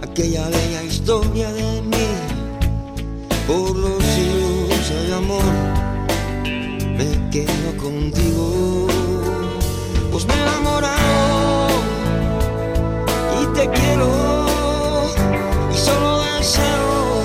aquella 0.00 0.48
bella 0.48 0.82
historia 0.84 1.52
de 1.52 1.82
mí, 1.82 2.06
por 3.48 3.74
los 3.74 4.00
siglos, 4.14 4.92
ay 5.00 5.10
amor, 5.10 5.52
me 6.98 7.30
quedo 7.30 7.76
contigo 7.82 9.05
pues 10.16 10.26
me 10.28 10.32
he 10.32 10.40
enamorado 10.40 11.68
y 13.38 13.46
te 13.54 13.68
quiero. 13.68 14.08
Y 15.74 15.76
solo 15.76 16.20
deseo 16.38 17.22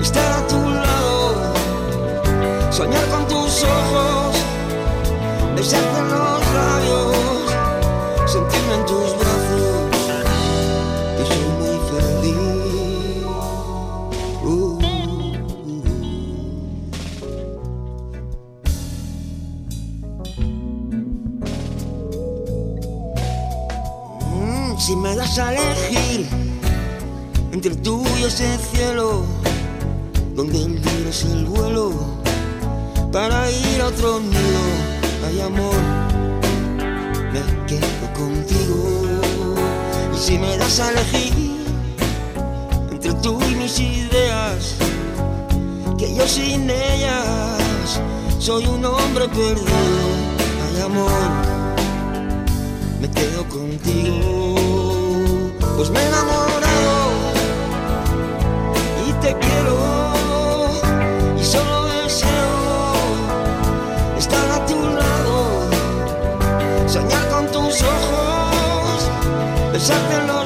estar 0.00 0.30
a 0.32 0.46
tu 0.46 0.60
lado, 0.84 1.54
soñar 2.70 3.04
con 3.08 3.26
tus 3.26 3.64
ojos, 3.64 4.36
besarte 5.56 5.98
en 5.98 6.08
los 6.08 6.40
labios, 6.54 7.05
A 25.38 25.52
elegir 25.52 26.26
entre 27.52 27.76
tú 27.76 28.02
y 28.18 28.22
ese 28.22 28.56
cielo, 28.56 29.22
donde 30.34 30.64
el 30.64 30.80
día 30.80 31.10
es 31.10 31.24
el 31.24 31.44
vuelo 31.44 31.92
para 33.12 33.50
ir 33.50 33.82
a 33.82 33.88
otro 33.88 34.18
nido, 34.20 34.62
hay 35.26 35.40
amor, 35.42 35.74
me 37.34 37.66
quedo 37.66 38.12
contigo. 38.14 39.04
Y 40.14 40.18
si 40.18 40.38
me 40.38 40.56
das 40.56 40.80
a 40.80 40.90
elegir 40.92 41.34
entre 42.90 43.12
tú 43.14 43.38
y 43.50 43.56
mis 43.56 43.78
ideas, 43.78 44.76
que 45.98 46.14
yo 46.14 46.26
sin 46.26 46.70
ellas 46.70 48.00
soy 48.38 48.64
un 48.64 48.82
hombre 48.86 49.28
perdido, 49.28 50.06
hay 50.64 50.80
amor 50.80 51.56
me 53.00 53.10
quedo 53.10 53.46
contigo. 53.48 54.85
Pues 55.76 55.90
me 55.90 56.00
he 56.00 56.06
enamorado 56.06 57.32
y 59.06 59.12
te 59.20 59.36
quiero. 59.36 59.76
Y 61.38 61.44
solo 61.44 61.84
deseo 61.84 62.94
estar 64.16 64.50
a 64.52 64.64
tu 64.64 64.74
lado, 64.74 65.68
soñar 66.88 67.28
con 67.28 67.46
tus 67.48 67.82
ojos, 67.82 69.10
besarte 69.74 70.14
en 70.16 70.26
los 70.26 70.45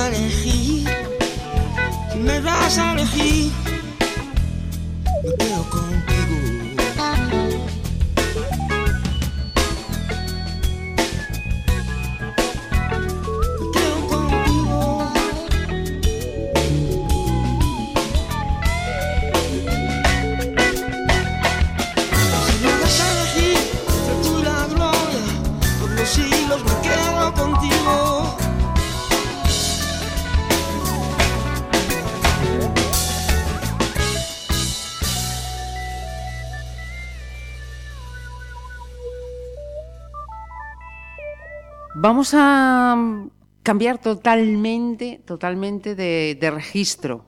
Si 0.00 0.06
me 0.08 0.16
das 0.16 0.16
a 0.16 0.16
elegir, 0.16 0.88
si 2.12 2.18
me 2.18 2.40
das 2.40 2.78
a 2.78 2.92
elegir 2.92 3.59
Vamos 42.02 42.32
a 42.32 42.96
cambiar 43.62 43.98
totalmente, 43.98 45.20
totalmente 45.26 45.94
de, 45.94 46.50
registro 46.50 47.26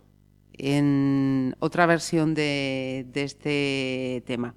en 0.54 1.54
otra 1.58 1.84
versión 1.84 2.32
de, 2.32 3.06
este 3.12 4.22
tema. 4.26 4.54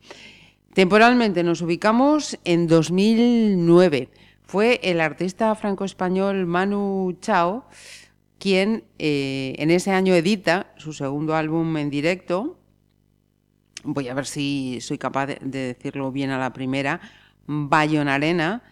Temporalmente 0.74 1.44
nos 1.44 1.62
ubicamos 1.62 2.40
en 2.46 2.68
2009. 2.68 4.10
Fue 4.44 4.80
el 4.84 5.02
artista 5.02 5.54
franco-español 5.54 6.46
Manu 6.46 7.18
Chao 7.20 7.66
quien 8.40 8.86
eh, 9.00 9.56
en 9.58 9.70
ese 9.70 9.92
año 9.92 10.16
edita 10.16 10.72
su 10.78 10.94
segundo 10.94 11.36
álbum 11.36 11.76
en 11.76 11.90
directo. 11.90 12.58
Voy 13.84 14.08
a 14.08 14.14
ver 14.14 14.26
si 14.26 14.80
soy 14.80 14.98
capaz 14.98 15.26
de 15.28 15.74
decirlo 15.74 16.10
bien 16.14 16.30
a 16.30 16.40
la 16.40 16.54
primera, 16.54 17.02
Bayon 17.48 18.08
Arena, 18.08 18.64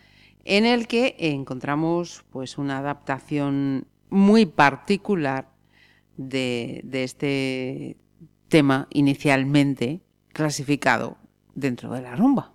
en 0.43 0.65
el 0.65 0.88
que 0.88 1.15
encontramos 1.19 2.23
pues 2.32 2.58
una 2.58 2.79
adaptación 2.79 3.88
muy 4.10 4.45
particular 4.45 5.49
de, 6.17 6.82
de 6.84 7.03
este 7.03 7.97
tema 8.49 8.88
inicialmente 8.91 10.01
clasificado 10.32 11.17
dentro 11.56 11.91
de 11.93 12.01
la 12.01 12.15
rumba. 12.15 12.53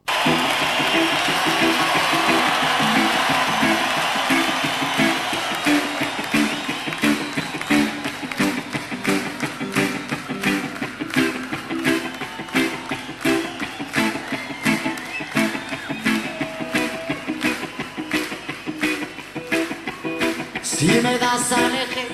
Si 20.88 21.02
me 21.02 21.18
das 21.18 21.52
a 21.52 21.66
elegir 21.66 22.08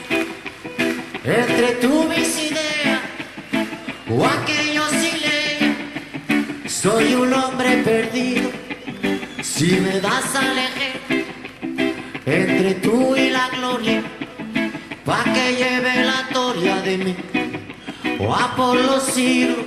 entre 1.25 1.69
tú 1.77 2.09
mis 2.09 2.37
ideas 2.51 3.01
o 4.11 4.27
aquellos 4.27 4.91
sin 4.91 6.69
soy 6.69 7.15
un 7.15 7.33
hombre 7.33 7.85
perdido. 7.85 8.51
Si 9.43 9.79
me 9.79 10.01
das 10.01 10.35
a 10.35 10.43
elegir 10.51 11.25
entre 12.27 12.75
tú 12.75 13.15
y 13.15 13.31
la 13.31 13.49
gloria, 13.51 14.03
pa' 15.05 15.23
que 15.23 15.55
lleve 15.55 16.05
la 16.05 16.27
gloria 16.31 16.75
de 16.83 16.99
mí 16.99 17.17
o 18.19 18.35
a 18.35 18.57
por 18.57 18.77
los 18.77 19.05
siglos. 19.05 19.67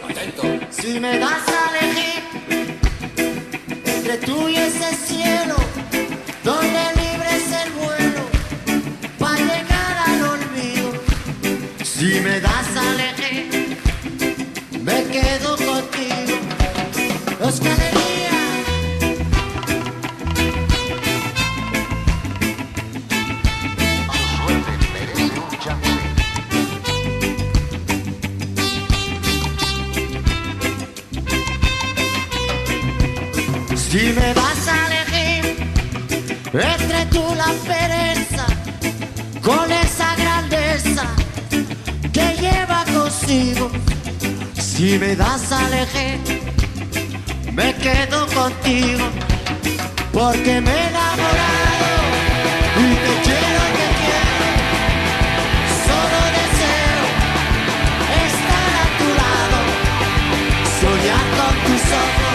Si 0.69 0.99
me 0.99 1.17
das 1.17 1.45
a 1.47 1.61
elegir 1.71 2.23
entre 3.85 4.17
tú 4.17 4.49
y 4.49 4.57
ese 4.57 4.93
cielo 4.95 5.55
donde 6.43 6.96
Si 33.89 34.13
me 34.13 34.33
vas 34.33 34.67
a 34.67 34.87
elegir 34.87 35.55
entre 36.53 37.05
tú 37.07 37.23
la 37.35 37.51
pereza 37.65 38.45
con 39.41 39.71
esa 39.71 40.15
grandeza 40.15 41.05
que 42.13 42.35
lleva 42.39 42.85
consigo, 42.93 43.71
si 44.53 44.99
me 44.99 45.15
das 45.15 45.51
a 45.51 45.67
elegir, 45.67 46.46
quedo 47.87 48.27
contigo 48.27 49.05
porque 50.11 50.59
me 50.59 50.71
he 50.71 50.87
enamorado 50.89 51.89
y 52.83 52.87
te 53.05 53.13
quiero, 53.25 53.63
te 53.77 53.87
quiero. 54.03 54.47
Solo 55.87 56.19
deseo 56.37 57.03
estar 58.25 58.71
a 58.83 58.87
tu 58.99 59.07
lado, 59.21 59.59
soñar 60.81 61.25
con 61.37 61.53
tus 61.65 61.83
ojos, 62.03 62.26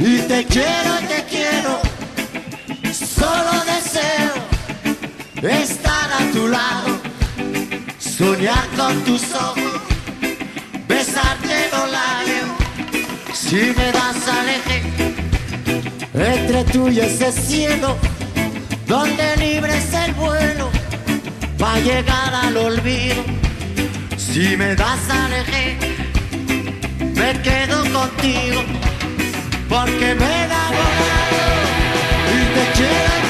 y 0.00 0.18
te 0.22 0.44
quiero, 0.46 0.98
te 1.08 1.24
quiero. 1.28 1.78
Solo 2.92 3.52
deseo 3.66 4.32
estar 5.42 6.12
a 6.12 6.32
tu 6.32 6.48
lado, 6.48 6.98
soñar 7.98 8.66
con 8.76 9.04
tus 9.04 9.22
ojos 9.34 9.80
besarte 10.88 11.68
los 11.72 11.90
labios. 11.90 12.48
Si 13.34 13.56
me 13.56 13.92
das 13.92 14.28
a 14.28 14.42
elegir 14.42 15.14
entre 16.14 16.64
tú 16.64 16.88
y 16.88 17.00
ese 17.00 17.30
cielo 17.32 17.96
donde 18.86 19.36
libre 19.36 19.76
es 19.76 19.92
el 19.92 20.14
vuelo 20.14 20.70
para 21.58 21.78
llegar 21.80 22.34
al 22.34 22.56
olvido. 22.56 23.22
Si 24.16 24.56
me 24.56 24.74
das 24.74 25.00
a 25.10 25.26
elegir 25.26 25.90
me 27.14 27.42
quedo 27.42 27.82
contigo 27.92 28.79
porque 29.70 30.16
me 30.16 30.24
he 30.24 30.44
enamorado 30.46 31.38
y 32.34 32.40
te 32.54 32.64
quiero 32.76 33.29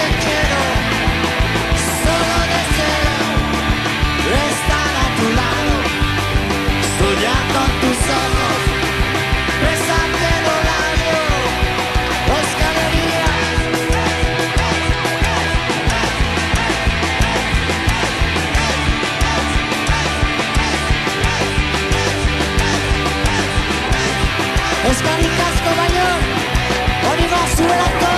see 27.60 27.66
what 27.66 27.78
I've 27.78 28.00
got. 28.00 28.09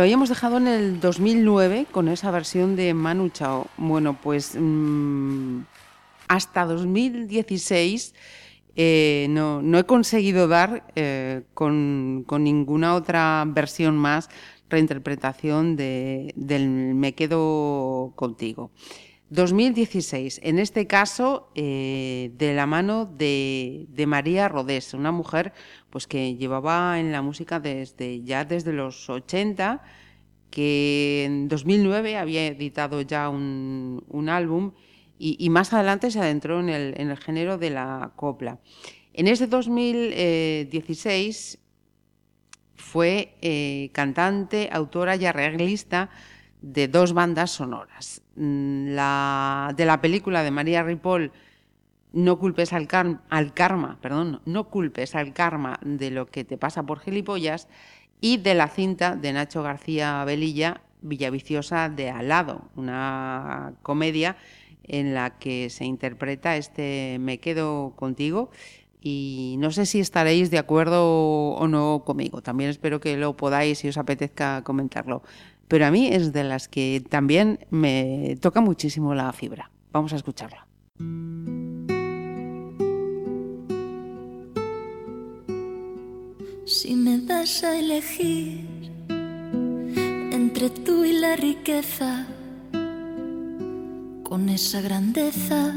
Lo 0.00 0.04
habíamos 0.04 0.30
dejado 0.30 0.56
en 0.56 0.66
el 0.66 0.98
2009 0.98 1.86
con 1.92 2.08
esa 2.08 2.30
versión 2.30 2.74
de 2.74 2.94
Manu 2.94 3.28
Chao. 3.28 3.66
Bueno, 3.76 4.18
pues 4.18 4.56
mm, 4.58 5.58
hasta 6.26 6.64
2016 6.64 8.14
eh, 8.76 9.26
no, 9.28 9.60
he 9.78 9.84
conseguido 9.84 10.48
dar 10.48 10.84
eh, 10.96 11.42
con, 11.52 12.24
con 12.26 12.44
ninguna 12.44 12.94
otra 12.94 13.44
versión 13.46 13.98
más 13.98 14.30
reinterpretación 14.70 15.76
de, 15.76 16.32
del 16.34 16.94
Me 16.94 17.12
quedo 17.14 18.14
contigo. 18.16 18.70
2016, 19.30 20.40
en 20.42 20.58
este 20.58 20.86
caso 20.88 21.50
eh, 21.54 22.32
de 22.36 22.52
la 22.52 22.66
mano 22.66 23.06
de, 23.06 23.86
María 24.06 24.48
Rodés, 24.48 24.92
una 24.92 25.12
mujer 25.12 25.52
pues 25.88 26.08
que 26.08 26.34
llevaba 26.34 26.98
en 26.98 27.12
la 27.12 27.22
música 27.22 27.60
desde 27.60 28.24
ya 28.24 28.44
desde 28.44 28.72
los 28.72 29.08
80, 29.08 29.84
que 30.50 31.22
en 31.24 31.46
2009 31.46 32.16
había 32.16 32.48
editado 32.48 33.02
ya 33.02 33.28
un, 33.28 34.26
álbum 34.28 34.72
y, 35.16 35.48
más 35.50 35.72
adelante 35.72 36.10
se 36.10 36.18
adentró 36.18 36.58
en 36.58 36.68
el, 36.68 36.94
en 36.96 37.10
el 37.10 37.18
género 37.18 37.56
de 37.56 37.70
la 37.70 38.10
copla. 38.16 38.58
En 39.12 39.28
este 39.28 39.46
2016 39.46 41.60
fue 42.74 43.36
eh, 43.42 43.90
cantante, 43.92 44.68
autora 44.72 45.14
y 45.14 45.26
arreglista 45.26 46.10
de 46.62 46.88
dos 46.88 47.12
bandas 47.12 47.50
sonoras. 47.50 48.22
Mm, 48.36 48.94
La, 48.94 49.72
de 49.76 49.84
la 49.84 50.00
película 50.00 50.42
de 50.42 50.50
María 50.50 50.82
Ripoll, 50.82 51.32
No 52.12 52.38
culpes 52.38 52.72
al, 52.72 52.88
car 52.88 53.20
al 53.30 53.54
karma, 53.54 53.98
perdón, 54.00 54.40
no 54.44 54.68
culpes 54.68 55.14
al 55.14 55.32
karma 55.32 55.78
de 55.84 56.10
lo 56.10 56.26
que 56.26 56.44
te 56.44 56.58
pasa 56.58 56.82
por 56.82 56.98
gilipollas, 57.00 57.68
y 58.20 58.38
de 58.38 58.54
la 58.54 58.68
cinta 58.68 59.16
de 59.16 59.32
Nacho 59.32 59.62
García 59.62 60.24
Velilla, 60.24 60.82
Villaviciosa 61.02 61.88
de 61.88 62.10
Al 62.10 62.28
lado, 62.28 62.68
una 62.76 63.74
comedia 63.82 64.36
en 64.82 65.14
la 65.14 65.38
que 65.38 65.70
se 65.70 65.84
interpreta 65.84 66.56
este 66.56 67.18
Me 67.20 67.38
quedo 67.38 67.92
contigo 67.96 68.50
y 69.00 69.56
no 69.58 69.70
sé 69.70 69.86
si 69.86 70.00
estaréis 70.00 70.50
de 70.50 70.58
acuerdo 70.58 71.52
o 71.52 71.68
no 71.68 72.02
conmigo. 72.04 72.42
También 72.42 72.70
espero 72.70 73.00
que 73.00 73.16
lo 73.16 73.36
podáis 73.36 73.78
si 73.78 73.88
os 73.88 73.96
apetezca 73.96 74.62
comentarlo. 74.62 75.22
Pero 75.68 75.86
a 75.86 75.90
mí 75.90 76.08
es 76.08 76.32
de 76.32 76.44
las 76.44 76.68
que 76.68 77.02
también 77.08 77.66
me 77.70 78.36
toca 78.40 78.60
muchísimo 78.60 79.14
la 79.14 79.32
fibra. 79.32 79.70
Vamos 79.92 80.12
a 80.12 80.16
escucharla. 80.16 80.66
Si 86.66 86.94
me 86.94 87.18
das 87.18 87.64
a 87.64 87.78
elegir 87.78 88.66
entre 90.32 90.70
tú 90.70 91.04
y 91.04 91.12
la 91.14 91.36
riqueza, 91.36 92.26
con 94.22 94.48
esa 94.48 94.80
grandeza 94.80 95.74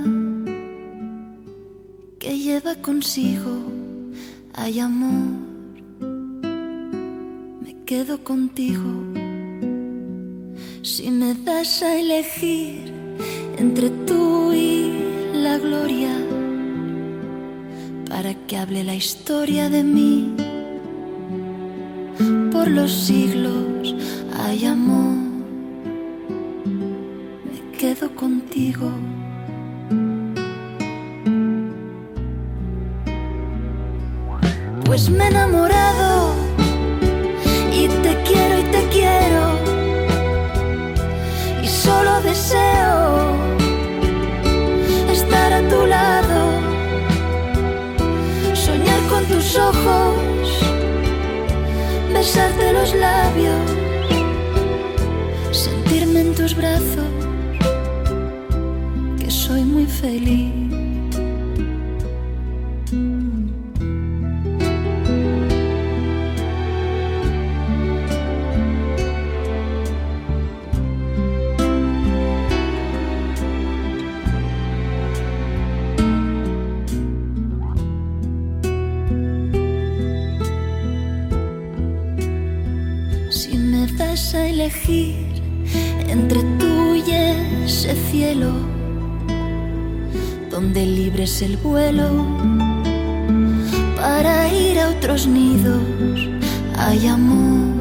que 2.23 2.39
lleva 2.39 2.73
consigo, 2.75 3.51
hay 4.53 4.79
amor, 4.79 5.27
me 7.61 7.75
quedo 7.83 8.23
contigo. 8.23 8.91
Si 10.83 11.11
me 11.11 11.33
das 11.33 11.83
a 11.83 11.99
elegir 11.99 12.93
entre 13.57 13.89
tú 14.07 14.53
y 14.53 14.93
la 15.33 15.57
gloria, 15.57 16.15
para 18.07 18.33
que 18.47 18.55
hable 18.55 18.85
la 18.85 18.95
historia 18.95 19.69
de 19.69 19.83
mí, 19.83 20.33
por 22.53 22.69
los 22.69 22.93
siglos 22.93 23.95
hay 24.39 24.63
amor, 24.63 25.17
me 27.51 27.77
quedo 27.77 28.15
contigo. 28.15 28.89
Pues 34.93 35.09
me 35.09 35.23
he 35.23 35.27
enamorado 35.27 36.35
y 37.73 37.87
te 37.87 38.15
quiero 38.27 38.59
y 38.59 38.63
te 38.75 38.87
quiero 38.89 39.43
y 41.63 41.67
solo 41.67 42.21
deseo 42.21 43.35
estar 45.11 45.51
a 45.51 45.67
tu 45.67 45.87
lado, 45.87 46.41
soñar 48.53 48.99
con 49.09 49.25
tus 49.25 49.57
ojos, 49.57 50.59
besarte 52.13 52.73
los 52.73 52.93
labios, 52.93 53.65
sentirme 55.51 56.19
en 56.21 56.35
tus 56.35 56.55
brazos, 56.55 57.09
que 59.17 59.31
soy 59.31 59.63
muy 59.63 59.87
feliz. 59.87 60.62
Das 84.13 84.35
a 84.35 84.47
elegir 84.47 85.15
entre 86.07 86.43
tú 86.59 86.93
y 86.93 87.03
ese 87.09 87.95
cielo, 88.11 88.51
donde 90.51 90.85
libre 90.85 91.23
es 91.23 91.41
el 91.41 91.57
vuelo 91.57 92.09
para 93.95 94.53
ir 94.53 94.79
a 94.79 94.89
otros 94.89 95.25
nidos, 95.25 95.81
hay 96.77 97.07
amor, 97.07 97.73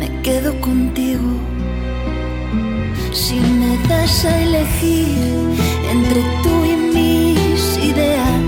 me 0.00 0.08
quedo 0.22 0.60
contigo. 0.60 1.30
Si 3.12 3.38
me 3.38 3.78
das 3.88 4.24
a 4.24 4.42
elegir 4.42 5.54
entre 5.88 6.20
tú 6.42 6.54
y 6.72 6.74
mis 6.96 7.78
ideas, 7.92 8.42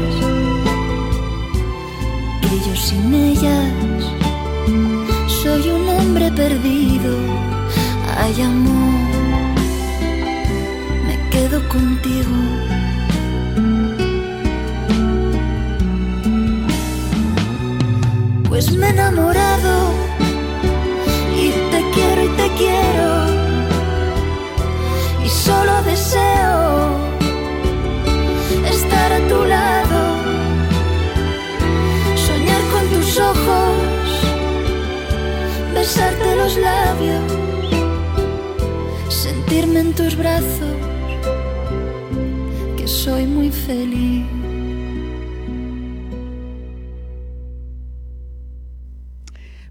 que 2.43 2.55
yo 2.67 2.75
sin 2.75 3.15
ellas 3.15 3.84
Hay 8.37 8.43
amor, 8.43 9.55
me 11.07 11.31
quedo 11.31 11.69
contigo. 11.69 12.35
Pues 18.49 18.73
me 18.73 18.87
he 18.87 18.91
enamorado 18.91 19.93
y 21.37 21.51
te 21.71 21.91
quiero 21.95 22.25
y 22.25 22.29
te 22.41 22.49
quiero. 22.59 23.11
Y 25.25 25.29
solo 25.29 25.83
deseo 25.85 26.89
estar 28.69 29.13
a 29.13 29.29
tu 29.29 29.45
lado, 29.45 30.01
soñar 32.17 32.63
con 32.73 32.89
tus 32.89 33.17
ojos 33.17 33.95
besarte 35.75 36.37
los 36.37 36.57
labios, 36.57 37.44
en 39.77 39.93
tus 39.95 40.17
brazos, 40.17 40.77
que 42.77 42.87
soy 42.87 43.27
muy 43.27 43.51
feliz. 43.51 44.25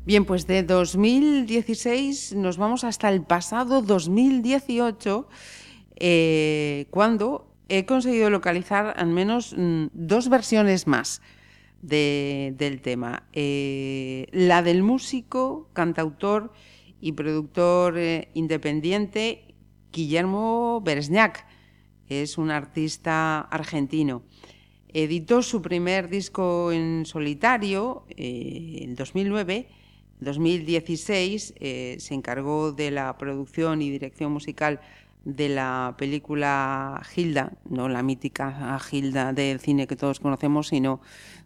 Bien, 0.06 0.26
pues 0.26 0.45
de 0.45 0.64
2016 0.64 2.34
nos 2.36 2.58
vamos 2.58 2.84
hasta 2.84 3.10
el 3.10 3.22
pasado 3.24 3.82
2018, 3.82 5.30
eh, 5.95 6.88
cuando 6.89 7.47
he 7.70 7.86
conseguido 7.86 8.30
localizar 8.30 8.93
al 8.97 9.08
menos 9.08 9.56
mm, 9.58 9.86
dos 9.93 10.28
versiones 10.28 10.86
más 10.86 11.22
de, 11.82 12.54
del 12.58 12.82
tema. 12.82 13.24
Eh, 13.32 14.28
la 14.34 14.64
del 14.64 14.84
músico, 14.84 15.70
cantautor 15.72 16.51
y 16.99 17.14
productor 17.14 17.97
eh, 17.97 18.28
independiente 18.34 19.53
Guillermo 19.94 20.82
Beresniak, 20.84 21.46
es 22.10 22.38
un 22.38 22.52
artista 22.52 23.41
argentino. 23.41 24.24
Editó 24.89 25.41
su 25.41 25.62
primer 25.62 26.10
disco 26.10 26.72
en 26.72 27.06
solitario 27.06 28.06
eh, 28.10 28.80
en 28.82 28.96
2009. 28.96 29.70
2016 30.20 31.54
eh, 31.58 31.98
se 32.00 32.14
encargó 32.14 32.72
de 32.72 32.91
la 32.91 33.18
producción 33.18 33.82
y 33.82 33.89
dirección 33.89 34.32
musical 34.32 34.82
de 35.26 35.50
la 35.50 35.96
película 35.98 37.02
Gilda, 37.06 37.54
no 37.70 37.88
la 37.88 38.04
mítica 38.04 38.78
Gilda 38.80 39.32
del 39.32 39.60
cine 39.60 39.88
que 39.88 39.96
todos 39.96 40.20
conocemos, 40.20 40.68
sino 40.68 41.02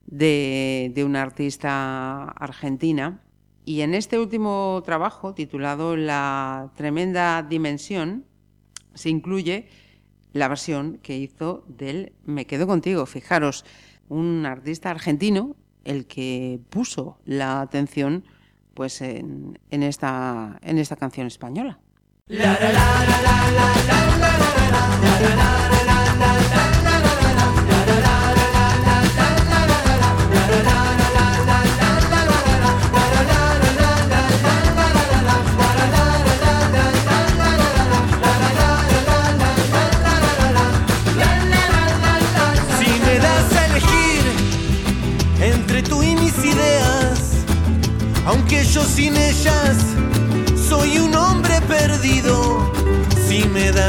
de, 0.08 0.92
de 0.96 1.04
una 1.04 1.22
artista 1.22 2.24
argentina 2.24 3.22
Y 3.66 3.82
en 3.82 3.94
este 3.94 4.18
último 4.20 4.82
trabajo, 4.86 5.34
titulado 5.34 5.96
La 5.96 6.72
tremenda 6.76 7.44
dimensión, 7.44 8.26
se 8.98 9.10
incluye 9.10 9.68
la 10.34 10.48
versión 10.48 11.00
que 11.02 11.18
hizo 11.18 11.64
del 11.68 12.14
Me 12.26 12.46
quedo 12.46 12.68
contigo. 12.68 13.06
Fijaros, 13.06 13.66
un 14.10 14.46
artista 14.46 14.92
argentino 14.92 15.56
el 15.86 16.06
que 16.06 16.60
puso 16.70 17.18
la 17.26 17.62
atención 17.62 18.26
pues 18.74 19.02
en, 19.02 19.58
esta, 19.72 20.60
en 20.62 20.78
esta 20.78 20.96
canción 20.96 21.28
española. 21.28 21.80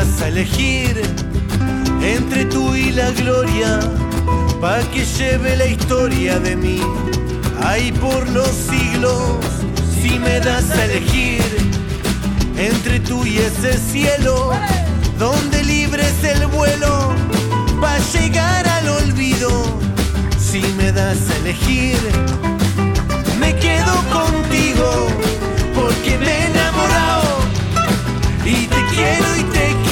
Das 0.09 0.23
a 0.23 0.29
elegir 0.29 1.01
entre 2.03 2.45
tú 2.47 2.75
y 2.75 2.91
la 2.93 3.11
gloria, 3.11 3.81
pa' 4.61 4.81
que 4.93 5.05
lleve 5.05 5.57
la 5.57 5.67
historia 5.67 6.39
de 6.39 6.57
mí, 6.57 6.81
ahí 7.63 7.93
por 7.93 8.29
los 8.29 8.49
siglos. 8.49 9.39
Si 10.01 10.19
me 10.19 10.41
das 10.41 10.71
a 10.71 10.85
elegir 10.85 11.43
entre 12.57 13.01
tú 13.01 13.25
y 13.27 13.39
ese 13.39 13.77
cielo, 13.77 14.53
donde 15.19 15.63
libres 15.65 16.15
el 16.25 16.47
vuelo, 16.47 17.13
pa' 17.81 17.99
llegar 18.13 18.67
al 18.69 18.89
olvido. 18.89 19.51
Si 20.39 20.61
me 20.79 20.93
das 20.93 21.19
a 21.31 21.37
elegir, 21.39 21.99
me 23.41 23.55
quedo 23.57 23.95
contigo, 24.19 25.09
porque 25.75 26.17
me 26.19 26.31
he 26.31 26.47
enamorado 26.47 27.29
y 28.45 28.67
te 28.67 28.81
quiero 28.95 29.37
y 29.37 29.43
te 29.43 29.67
quiero 29.67 29.88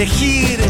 elegir, 0.00 0.69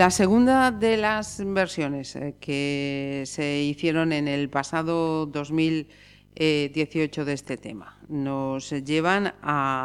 La 0.00 0.08
segunda 0.08 0.70
de 0.70 0.96
las 0.96 1.42
versiones 1.44 2.16
eh, 2.16 2.34
que 2.40 3.24
se 3.26 3.60
hicieron 3.60 4.14
en 4.14 4.28
el 4.28 4.48
pasado 4.48 5.26
2018 5.26 7.26
de 7.26 7.32
este 7.34 7.58
tema 7.58 7.98
nos 8.08 8.70
llevan 8.70 9.34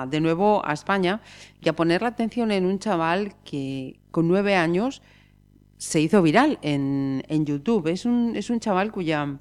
de 0.09 0.21
nuevo 0.21 0.65
a 0.65 0.71
España 0.71 1.19
y 1.61 1.67
a 1.67 1.73
poner 1.73 2.01
la 2.01 2.07
atención 2.07 2.51
en 2.51 2.65
un 2.65 2.79
chaval 2.79 3.35
que 3.43 3.99
con 4.11 4.29
nueve 4.29 4.55
años 4.55 5.01
se 5.75 5.99
hizo 5.99 6.21
viral 6.21 6.59
en, 6.61 7.45
YouTube. 7.45 7.87
Es 7.87 8.05
un, 8.05 8.59
chaval 8.61 8.93
cuya, 8.93 9.37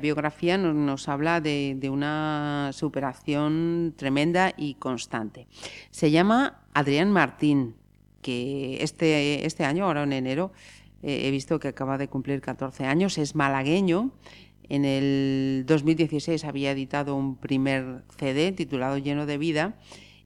biografía 0.00 0.58
nos, 0.58 1.08
habla 1.08 1.40
de 1.40 1.88
una 1.88 2.70
superación 2.72 3.94
tremenda 3.96 4.54
y 4.56 4.74
constante. 4.74 5.46
Se 5.92 6.10
llama 6.10 6.64
Adrián 6.74 7.12
Martín 7.12 7.76
que 8.24 8.82
este, 8.82 9.44
este 9.44 9.64
año, 9.64 9.84
ahora 9.84 10.02
en 10.02 10.14
enero, 10.14 10.50
eh, 11.02 11.28
he 11.28 11.30
visto 11.30 11.60
que 11.60 11.68
acaba 11.68 11.98
de 11.98 12.08
cumplir 12.08 12.40
14 12.40 12.86
años, 12.86 13.18
es 13.18 13.34
malagueño. 13.34 14.12
En 14.70 14.86
el 14.86 15.64
2016 15.66 16.42
había 16.44 16.70
editado 16.70 17.14
un 17.16 17.36
primer 17.36 18.02
CD 18.16 18.50
titulado 18.52 18.96
Lleno 18.96 19.26
de 19.26 19.36
Vida 19.36 19.76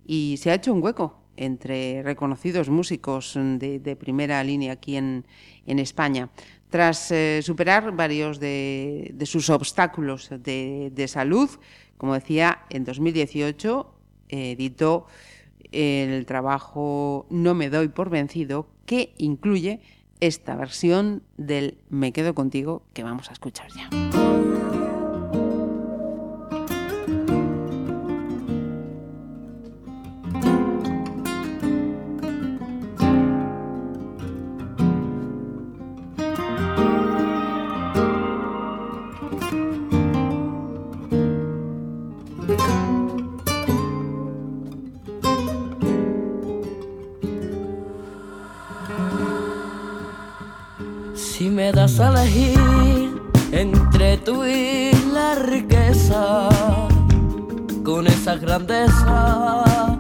y 0.07 0.37
se 0.39 0.53
ha 0.53 0.55
hecho 0.55 0.73
un 0.73 0.81
hueco 0.81 1.19
entre 1.37 2.05
reconocidos 2.05 2.69
músicos 2.69 3.35
de, 3.35 3.97
primera 3.99 4.45
línea 4.45 4.75
aquí 4.75 4.97
en, 4.97 5.27
en 5.67 5.81
España. 5.81 6.31
Tras 6.71 7.11
eh, 7.11 7.41
superar 7.43 7.91
varios 7.97 8.39
de, 8.39 9.11
de 9.13 9.27
sus 9.27 9.51
obstáculos 9.51 10.29
de, 10.31 10.93
de, 10.95 11.09
salud, 11.09 11.51
como 11.97 12.15
decía, 12.15 12.61
en 12.71 12.85
2018 12.85 13.93
eh, 14.29 14.53
editó 14.53 15.07
el 15.73 16.27
trabajo 16.27 17.27
No 17.31 17.55
me 17.55 17.71
doy 17.71 17.89
por 17.89 18.11
vencido, 18.11 18.69
que 18.87 19.15
incluye 19.19 19.81
esta 20.21 20.57
versión 20.57 21.23
del 21.37 21.79
Me 21.91 22.13
quedo 22.13 22.35
contigo 22.35 22.83
que 22.93 23.05
vamos 23.05 23.31
a 23.31 23.33
escuchar 23.33 23.69
ya. 23.73 23.89
Si 51.39 51.49
me 51.49 51.71
das 51.71 52.01
a 52.01 52.09
elegir 52.09 53.23
entre 53.53 54.17
tú 54.17 54.45
y 54.45 54.91
la 55.15 55.37
riqueza 55.37 56.49
con 57.85 58.09
esa 58.09 58.35
grandeza 58.35 59.97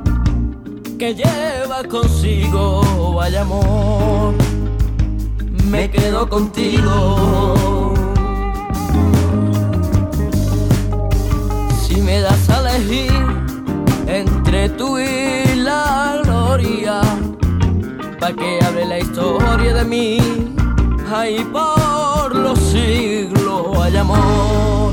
que 0.99 1.15
lleva 1.15 1.85
consigo, 1.89 3.15
vaya 3.15 3.43
amor, 3.43 4.35
me 5.71 5.89
quedo 5.89 6.29
contigo. 6.29 7.95
Si 11.87 12.01
me 12.01 12.19
das 12.19 12.51
a 12.51 12.69
elegir 12.69 13.13
entre 14.09 14.71
tú 14.71 14.99
y 14.99 15.55
la 15.55 16.21
gloria, 16.25 17.01
pa' 18.19 18.33
que 18.33 18.59
hable 18.61 18.87
la 18.87 18.99
historia 18.99 19.73
de 19.73 19.85
mí, 19.85 20.58
ahí 21.13 21.45
por 21.45 22.35
los 22.35 22.59
siglos, 22.59 23.77
vaya 23.77 24.01
amor, 24.01 24.93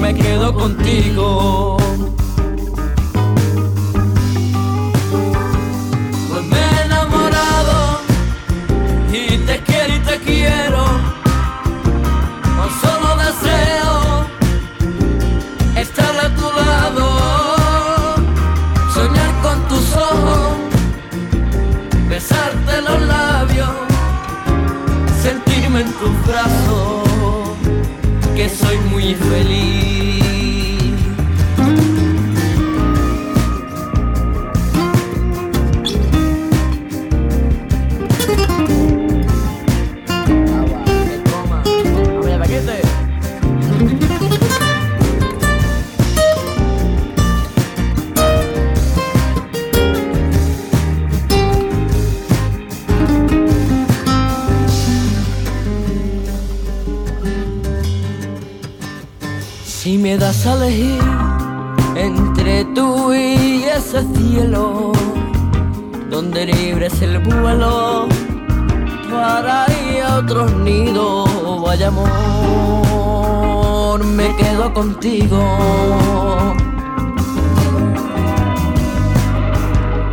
me 0.00 0.14
quedo 0.14 0.54
contigo. 0.54 1.87
Soy 29.16 29.77
a 60.48 60.54
elegir 60.54 61.02
entre 61.94 62.64
tú 62.76 63.12
y 63.12 63.64
ese 63.64 64.02
cielo, 64.14 64.92
donde 66.10 66.46
libre 66.46 66.86
es 66.86 67.02
el 67.02 67.18
vuelo 67.18 68.08
para 69.10 69.66
ir 69.90 70.02
a 70.02 70.18
otros 70.18 70.50
nidos, 70.52 71.28
vaya 71.62 71.88
amor, 71.88 72.04
me 74.04 74.34
quedo 74.36 74.72
contigo. 74.72 75.42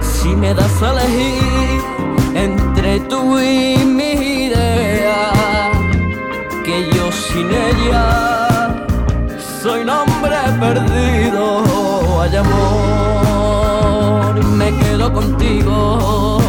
Si 0.02 0.36
me 0.36 0.54
das 0.54 0.84
a 0.84 0.92
elegir 0.92 1.82
entre 2.34 3.00
tú 3.02 3.40
y 3.40 3.78
mi 3.86 4.45
perdido, 10.66 12.22
ay 12.22 12.36
amor, 12.38 14.34
me 14.45 14.76
quedo 14.78 15.13
contigo. 15.13 16.45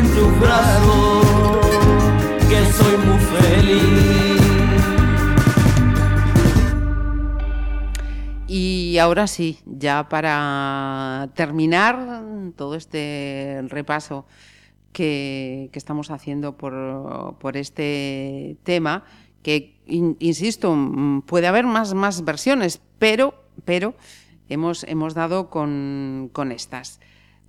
En 0.00 0.06
tus 0.14 0.40
brazos, 0.40 1.26
que 2.48 2.64
soy 2.72 2.96
muy 3.06 3.18
feliz. 3.18 4.40
Y 8.46 8.96
ahora 8.98 9.26
sí, 9.26 9.58
ya 9.66 10.08
para 10.08 11.28
terminar 11.34 12.24
todo 12.56 12.74
este 12.76 13.62
repaso 13.68 14.26
que, 14.92 15.70
estamos 15.74 16.10
haciendo 16.10 16.56
por, 16.56 17.36
por 17.38 17.56
este 17.58 18.56
tema, 18.64 19.04
que 19.42 19.78
in- 19.86 20.16
insisto, 20.18 20.74
mm, 20.74 21.22
puede 21.22 21.46
haber 21.46 21.66
más, 21.66 21.92
más 21.94 22.24
versiones, 22.24 22.80
pero, 22.98 23.34
pero 23.64 23.94
hemos, 24.48 24.82
hemos 24.84 25.14
dado 25.14 25.50
con, 25.50 26.30
con 26.32 26.52
estas. 26.52 27.00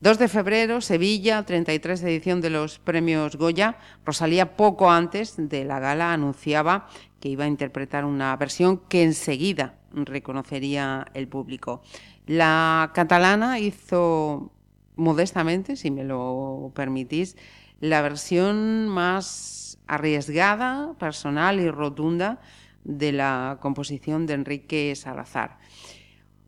2 0.02 0.18
de 0.18 0.28
febrero, 0.28 0.82
Sevilla, 0.82 1.44
33 1.44 2.02
edición 2.02 2.42
de 2.42 2.50
los 2.50 2.80
premios 2.80 3.36
Goya. 3.36 3.78
Rosalía, 4.04 4.58
poco 4.58 4.90
antes 4.90 5.36
de 5.38 5.64
la 5.64 5.80
gala, 5.80 6.12
anunciaba 6.12 6.88
que 7.20 7.30
iba 7.30 7.44
a 7.46 7.48
interpretar 7.48 8.04
una 8.06 8.36
versión 8.36 8.80
que 8.90 9.04
enseguida 9.04 9.76
reconocería 9.94 11.06
el 11.14 11.28
público. 11.28 11.84
La 12.26 12.90
catalana 12.96 13.60
hizo 13.60 14.52
modestamente, 14.96 15.76
si 15.76 15.92
me 15.92 16.04
lo 16.04 16.72
permitís, 16.74 17.38
la 17.80 18.02
versión 18.02 18.88
más 18.88 19.78
arriesgada, 19.86 20.96
personal 20.98 21.60
y 21.60 21.70
rotunda 21.70 22.42
de 22.84 23.12
la 23.12 23.60
composición 23.62 24.26
de 24.26 24.34
Enrique 24.34 24.96
Salazar. 24.96 25.60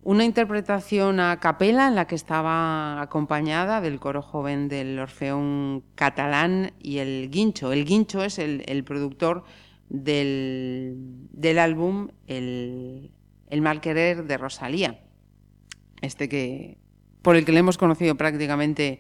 Una 0.06 0.26
interpretación 0.26 1.22
a 1.22 1.40
capela 1.40 1.88
en 1.88 1.96
la 1.96 2.08
que 2.08 2.16
estaba 2.16 3.02
acompañada 3.02 3.80
del 3.80 4.02
coro 4.02 4.22
joven 4.22 4.68
del 4.68 5.00
Orfeón 5.00 5.82
catalán 5.96 6.74
y 6.82 6.98
el 6.98 7.30
Guincho. 7.32 7.72
El 7.72 7.86
Guincho 7.86 8.22
es 8.22 8.38
el, 8.38 8.84
productor 8.84 9.46
del, 9.88 10.96
del 11.32 11.58
álbum 11.58 12.10
el, 12.28 13.12
el 13.50 13.62
Mal 13.62 13.80
Querer 13.80 14.26
de 14.26 14.38
Rosalía. 14.38 15.00
Este 16.02 16.28
que 16.28 16.78
por 17.22 17.38
el 17.38 17.46
que 17.46 17.54
le 17.54 17.60
hemos 17.60 17.78
conocido 17.78 18.16
prácticamente 18.16 19.00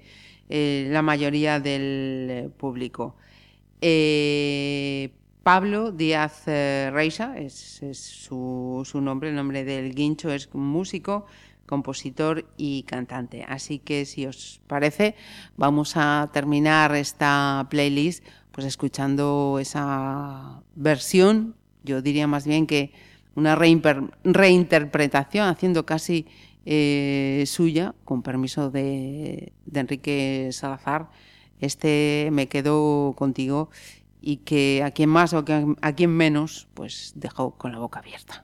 eh, 0.49 0.87
la 0.89 1.01
mayoría 1.01 1.59
del 1.59 2.49
público. 2.55 3.17
Eh, 3.81 5.11
Pablo 5.43 5.91
Díaz 5.91 6.43
eh, 6.47 6.89
Reisa, 6.93 7.37
es, 7.37 7.81
su, 7.91 8.83
su, 8.85 9.01
nombre, 9.01 9.27
el 9.29 9.35
nombre 9.35 9.65
del 9.65 9.93
guincho, 9.93 10.31
es 10.31 10.53
músico, 10.55 11.25
compositor 11.65 12.45
y 12.55 12.83
cantante. 12.83 13.43
Así 13.45 13.79
que 13.79 14.05
si 14.05 14.25
os 14.25 14.61
parece, 14.67 15.15
vamos 15.57 15.93
a 15.97 16.29
terminar 16.31 16.95
esta 16.95 17.67
playlist 17.69 18.23
pues 18.51 18.65
escuchando 18.65 19.57
esa 19.59 20.61
versión, 20.75 21.55
yo 21.83 22.01
diría 22.01 22.25
más 22.25 22.47
bien 22.47 22.65
que 22.65 22.93
una 23.35 23.55
reinterpretación, 23.55 25.47
haciendo 25.49 25.85
casi 25.85 26.25
eh, 26.65 27.43
suya, 27.47 27.95
con 28.05 28.21
permiso 28.21 28.69
de, 28.69 29.51
de 29.65 29.79
Enrique 29.79 30.49
Salazar, 30.53 31.09
este 31.59 32.29
Me 32.31 32.47
quedo 32.47 33.13
contigo 33.17 33.69
y 34.25 34.37
que 34.37 34.81
a 34.83 34.91
quien 34.91 35.09
más 35.09 35.33
o 35.33 35.43
a 35.81 35.93
quien 35.93 36.09
menos, 36.15 36.67
pues 36.73 37.11
dejó 37.15 37.51
con 37.51 37.73
la 37.73 37.79
boca 37.79 37.99
abierta. 37.99 38.43